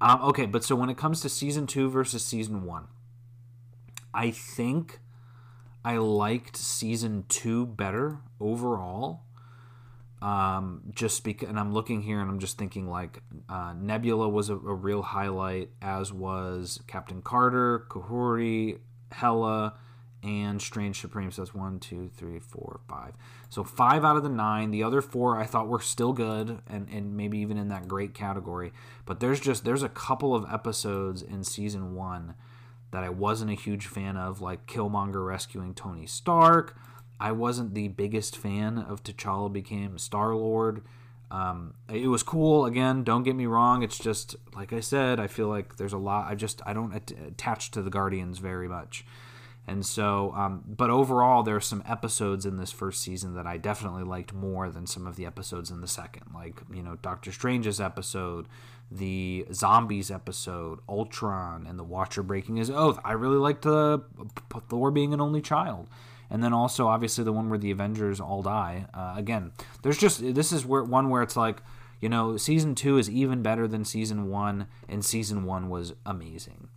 Um, 0.00 0.22
okay, 0.22 0.46
but 0.46 0.64
so 0.64 0.76
when 0.76 0.88
it 0.88 0.96
comes 0.96 1.20
to 1.22 1.28
season 1.28 1.66
two 1.66 1.90
versus 1.90 2.24
season 2.24 2.64
one, 2.64 2.86
I 4.14 4.30
think 4.30 5.00
I 5.84 5.98
liked 5.98 6.56
season 6.56 7.26
two 7.28 7.66
better 7.66 8.20
overall 8.40 9.24
um, 10.20 10.82
just 10.92 11.22
because, 11.22 11.48
and 11.48 11.58
I'm 11.58 11.72
looking 11.72 12.02
here 12.02 12.20
and 12.20 12.28
I'm 12.28 12.40
just 12.40 12.58
thinking 12.58 12.88
like 12.88 13.22
uh, 13.48 13.72
Nebula 13.78 14.28
was 14.28 14.50
a, 14.50 14.54
a, 14.54 14.74
real 14.74 15.02
highlight, 15.02 15.70
as 15.80 16.12
was 16.12 16.80
Captain 16.88 17.22
Carter, 17.22 17.86
Kahhori, 17.88 18.78
Hela, 19.12 19.74
and 20.24 20.60
Strange 20.60 21.00
Supreme. 21.00 21.30
So 21.30 21.42
that's 21.42 21.54
one, 21.54 21.78
two, 21.78 22.10
three, 22.16 22.40
four, 22.40 22.80
five. 22.88 23.14
So 23.48 23.62
five 23.62 24.04
out 24.04 24.16
of 24.16 24.24
the 24.24 24.28
nine. 24.28 24.72
The 24.72 24.82
other 24.82 25.00
four 25.00 25.36
I 25.38 25.44
thought 25.44 25.68
were 25.68 25.80
still 25.80 26.12
good 26.12 26.60
and, 26.66 26.88
and 26.88 27.16
maybe 27.16 27.38
even 27.38 27.56
in 27.56 27.68
that 27.68 27.86
great 27.86 28.12
category. 28.12 28.72
But 29.06 29.20
there's 29.20 29.38
just 29.38 29.64
there's 29.64 29.84
a 29.84 29.88
couple 29.88 30.34
of 30.34 30.46
episodes 30.52 31.22
in 31.22 31.44
season 31.44 31.94
one 31.94 32.34
that 32.90 33.04
I 33.04 33.10
wasn't 33.10 33.52
a 33.52 33.54
huge 33.54 33.86
fan 33.86 34.16
of, 34.16 34.40
like 34.40 34.66
Killmonger 34.66 35.24
rescuing 35.24 35.74
Tony 35.74 36.06
Stark 36.06 36.76
I 37.20 37.32
wasn't 37.32 37.74
the 37.74 37.88
biggest 37.88 38.36
fan 38.36 38.78
of 38.78 39.02
T'Challa 39.02 39.52
became 39.52 39.98
Star 39.98 40.34
Lord. 40.34 40.82
Um, 41.30 41.74
it 41.92 42.08
was 42.08 42.22
cool. 42.22 42.64
Again, 42.64 43.04
don't 43.04 43.22
get 43.22 43.36
me 43.36 43.46
wrong. 43.46 43.82
It's 43.82 43.98
just 43.98 44.36
like 44.54 44.72
I 44.72 44.80
said. 44.80 45.20
I 45.20 45.26
feel 45.26 45.48
like 45.48 45.76
there's 45.76 45.92
a 45.92 45.98
lot. 45.98 46.30
I 46.30 46.34
just 46.34 46.62
I 46.64 46.72
don't 46.72 46.94
attach 46.94 47.70
to 47.72 47.82
the 47.82 47.90
Guardians 47.90 48.38
very 48.38 48.68
much, 48.68 49.04
and 49.66 49.84
so. 49.84 50.32
Um, 50.34 50.64
but 50.66 50.88
overall, 50.88 51.42
there 51.42 51.56
are 51.56 51.60
some 51.60 51.82
episodes 51.86 52.46
in 52.46 52.56
this 52.56 52.72
first 52.72 53.02
season 53.02 53.34
that 53.34 53.46
I 53.46 53.58
definitely 53.58 54.04
liked 54.04 54.32
more 54.32 54.70
than 54.70 54.86
some 54.86 55.06
of 55.06 55.16
the 55.16 55.26
episodes 55.26 55.70
in 55.70 55.82
the 55.82 55.88
second. 55.88 56.28
Like 56.34 56.62
you 56.72 56.82
know 56.82 56.96
Doctor 57.02 57.30
Strange's 57.30 57.80
episode, 57.80 58.46
the 58.90 59.44
zombies 59.52 60.10
episode, 60.10 60.78
Ultron, 60.88 61.66
and 61.66 61.78
the 61.78 61.84
Watcher 61.84 62.22
breaking 62.22 62.56
his 62.56 62.70
oath. 62.70 62.98
I 63.04 63.12
really 63.12 63.36
liked 63.36 63.62
the 63.62 64.02
Thor 64.70 64.90
being 64.90 65.12
an 65.12 65.20
only 65.20 65.42
child 65.42 65.88
and 66.30 66.42
then 66.42 66.52
also 66.52 66.86
obviously 66.86 67.24
the 67.24 67.32
one 67.32 67.48
where 67.48 67.58
the 67.58 67.70
Avengers 67.70 68.20
all 68.20 68.42
die. 68.42 68.86
Uh, 68.94 69.14
again, 69.16 69.52
there's 69.82 69.98
just 69.98 70.34
this 70.34 70.52
is 70.52 70.66
where 70.66 70.82
one 70.82 71.10
where 71.10 71.22
it's 71.22 71.36
like 71.36 71.62
you 72.00 72.08
know 72.08 72.36
season 72.36 72.74
two 72.74 72.98
is 72.98 73.10
even 73.10 73.42
better 73.42 73.66
than 73.66 73.84
season 73.84 74.28
one, 74.28 74.66
and 74.88 75.04
season 75.04 75.44
one 75.44 75.68
was 75.68 75.94
amazing. 76.04 76.68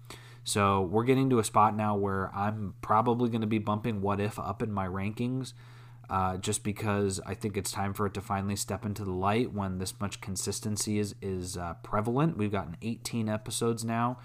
So 0.43 0.81
we're 0.81 1.03
getting 1.03 1.29
to 1.29 1.39
a 1.39 1.43
spot 1.43 1.75
now 1.75 1.95
where 1.95 2.33
I'm 2.35 2.73
probably 2.81 3.29
going 3.29 3.41
to 3.41 3.47
be 3.47 3.59
bumping 3.59 4.01
What 4.01 4.19
If 4.19 4.39
up 4.39 4.63
in 4.63 4.71
my 4.71 4.87
rankings. 4.87 5.53
Uh, 6.09 6.35
just 6.35 6.65
because 6.65 7.21
I 7.25 7.35
think 7.35 7.55
it's 7.55 7.71
time 7.71 7.93
for 7.93 8.05
it 8.05 8.13
to 8.15 8.21
finally 8.21 8.57
step 8.57 8.85
into 8.85 9.05
the 9.05 9.13
light 9.13 9.53
when 9.53 9.77
this 9.77 9.97
much 10.01 10.19
consistency 10.19 10.99
is 10.99 11.15
is 11.21 11.55
uh, 11.55 11.75
prevalent. 11.83 12.37
We've 12.37 12.51
gotten 12.51 12.75
18 12.81 13.29
episodes 13.29 13.85
now, 13.85 14.17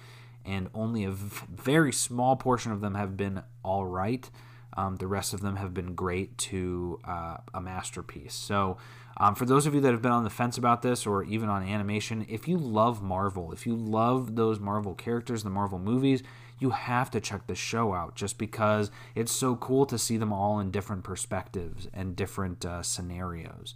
and 0.45 0.69
only 0.75 1.05
a 1.05 1.13
v- 1.13 1.47
very 1.49 1.93
small 1.93 2.35
portion 2.35 2.73
of 2.73 2.81
them 2.81 2.97
have 2.97 3.17
been 3.17 3.43
all 3.63 3.87
right. 3.87 4.29
Um, 4.77 4.97
the 4.97 5.07
rest 5.07 5.33
of 5.33 5.41
them 5.41 5.57
have 5.57 5.73
been 5.73 5.95
great 5.95 6.37
to 6.39 7.01
uh, 7.05 7.39
a 7.55 7.61
masterpiece. 7.61 8.35
So, 8.35 8.77
um, 9.19 9.35
for 9.35 9.47
those 9.47 9.67
of 9.67 9.75
you 9.75 9.81
that 9.81 9.93
have 9.93 10.03
been 10.03 10.13
on 10.13 10.25
the 10.25 10.31
fence 10.31 10.59
about 10.59 10.83
this 10.83 11.07
or 11.07 11.25
even 11.25 11.49
on 11.49 11.63
animation, 11.63 12.27
if 12.29 12.47
you 12.47 12.59
love 12.59 13.03
Marvel, 13.03 13.51
if 13.51 13.67
you 13.67 13.75
love 13.75 14.37
those 14.37 14.61
Marvel 14.61 14.95
characters, 14.95 15.43
the 15.43 15.49
Marvel 15.49 15.79
movies, 15.79 16.23
you 16.59 16.71
have 16.71 17.11
to 17.11 17.21
check 17.21 17.47
this 17.47 17.59
show 17.59 17.95
out 17.95 18.15
just 18.15 18.37
because 18.39 18.91
it's 19.15 19.33
so 19.33 19.57
cool 19.57 19.87
to 19.87 19.99
see 19.99 20.17
them 20.17 20.33
all 20.33 20.61
in 20.61 20.71
different 20.71 21.05
perspectives 21.05 21.89
and 21.95 22.17
different 22.17 22.65
uh, 22.65 22.83
scenarios. 22.83 23.75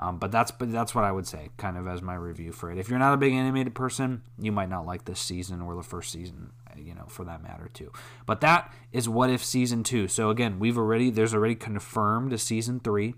Um, 0.00 0.18
but 0.18 0.30
that's 0.30 0.52
but 0.52 0.70
that's 0.70 0.94
what 0.94 1.04
I 1.04 1.10
would 1.10 1.26
say, 1.26 1.50
kind 1.56 1.76
of 1.76 1.88
as 1.88 2.02
my 2.02 2.14
review 2.14 2.52
for 2.52 2.70
it. 2.70 2.78
If 2.78 2.88
you're 2.88 3.00
not 3.00 3.14
a 3.14 3.16
big 3.16 3.32
animated 3.32 3.74
person, 3.74 4.22
you 4.38 4.52
might 4.52 4.68
not 4.68 4.86
like 4.86 5.04
this 5.04 5.18
season 5.18 5.60
or 5.60 5.74
the 5.74 5.82
first 5.82 6.12
season, 6.12 6.50
you 6.84 6.94
know, 6.94 7.06
for 7.08 7.24
that 7.24 7.42
matter 7.42 7.68
too. 7.72 7.92
But 8.26 8.40
that 8.40 8.72
is 8.92 9.08
what 9.08 9.30
if 9.30 9.44
season 9.44 9.82
two. 9.82 10.08
So 10.08 10.30
again, 10.30 10.58
we've 10.58 10.78
already 10.78 11.10
there's 11.10 11.34
already 11.34 11.54
confirmed 11.54 12.32
a 12.32 12.38
season 12.38 12.80
three. 12.80 13.14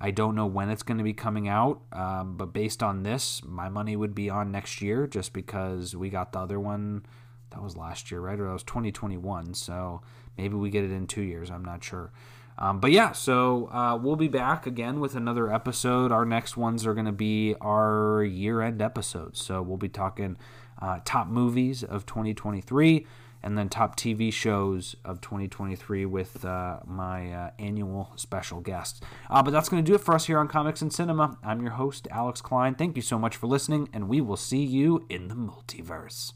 I 0.00 0.10
don't 0.10 0.34
know 0.34 0.46
when 0.46 0.70
it's 0.70 0.82
going 0.82 0.96
to 0.96 1.04
be 1.04 1.12
coming 1.12 1.46
out, 1.46 1.82
um, 1.92 2.36
but 2.38 2.54
based 2.54 2.82
on 2.82 3.02
this, 3.02 3.42
my 3.44 3.68
money 3.68 3.96
would 3.96 4.14
be 4.14 4.30
on 4.30 4.50
next 4.50 4.80
year, 4.80 5.06
just 5.06 5.34
because 5.34 5.94
we 5.94 6.08
got 6.08 6.32
the 6.32 6.38
other 6.38 6.58
one. 6.58 7.04
That 7.50 7.62
was 7.62 7.76
last 7.76 8.10
year, 8.10 8.20
right? 8.20 8.38
Or 8.38 8.46
that 8.46 8.52
was 8.52 8.62
2021. 8.62 9.54
So 9.54 10.00
maybe 10.38 10.54
we 10.54 10.70
get 10.70 10.84
it 10.84 10.90
in 10.90 11.06
two 11.06 11.22
years. 11.22 11.50
I'm 11.50 11.64
not 11.64 11.84
sure. 11.84 12.12
Um, 12.60 12.78
but 12.78 12.92
yeah, 12.92 13.12
so 13.12 13.68
uh, 13.72 13.98
we'll 14.00 14.16
be 14.16 14.28
back 14.28 14.66
again 14.66 15.00
with 15.00 15.16
another 15.16 15.52
episode. 15.52 16.12
Our 16.12 16.24
next 16.24 16.56
ones 16.56 16.86
are 16.86 16.94
going 16.94 17.06
to 17.06 17.12
be 17.12 17.54
our 17.60 18.22
year 18.22 18.60
end 18.60 18.82
episodes. 18.82 19.42
So 19.42 19.62
we'll 19.62 19.78
be 19.78 19.88
talking 19.88 20.36
uh, 20.80 21.00
top 21.04 21.28
movies 21.28 21.82
of 21.82 22.06
2023 22.06 23.06
and 23.42 23.56
then 23.56 23.68
top 23.68 23.96
TV 23.96 24.32
shows 24.32 24.96
of 25.04 25.20
2023 25.20 26.04
with 26.06 26.44
uh, 26.44 26.80
my 26.86 27.32
uh, 27.32 27.50
annual 27.58 28.12
special 28.16 28.60
guest. 28.60 29.02
Uh, 29.28 29.42
but 29.42 29.50
that's 29.50 29.68
going 29.68 29.82
to 29.82 29.88
do 29.90 29.94
it 29.94 30.00
for 30.00 30.14
us 30.14 30.26
here 30.26 30.38
on 30.38 30.48
Comics 30.48 30.82
and 30.82 30.92
Cinema. 30.92 31.38
I'm 31.42 31.62
your 31.62 31.72
host, 31.72 32.06
Alex 32.10 32.40
Klein. 32.40 32.74
Thank 32.74 32.96
you 32.96 33.02
so 33.02 33.18
much 33.18 33.36
for 33.36 33.46
listening, 33.46 33.88
and 33.92 34.08
we 34.08 34.20
will 34.20 34.36
see 34.36 34.62
you 34.62 35.06
in 35.08 35.28
the 35.28 35.34
multiverse. 35.34 36.32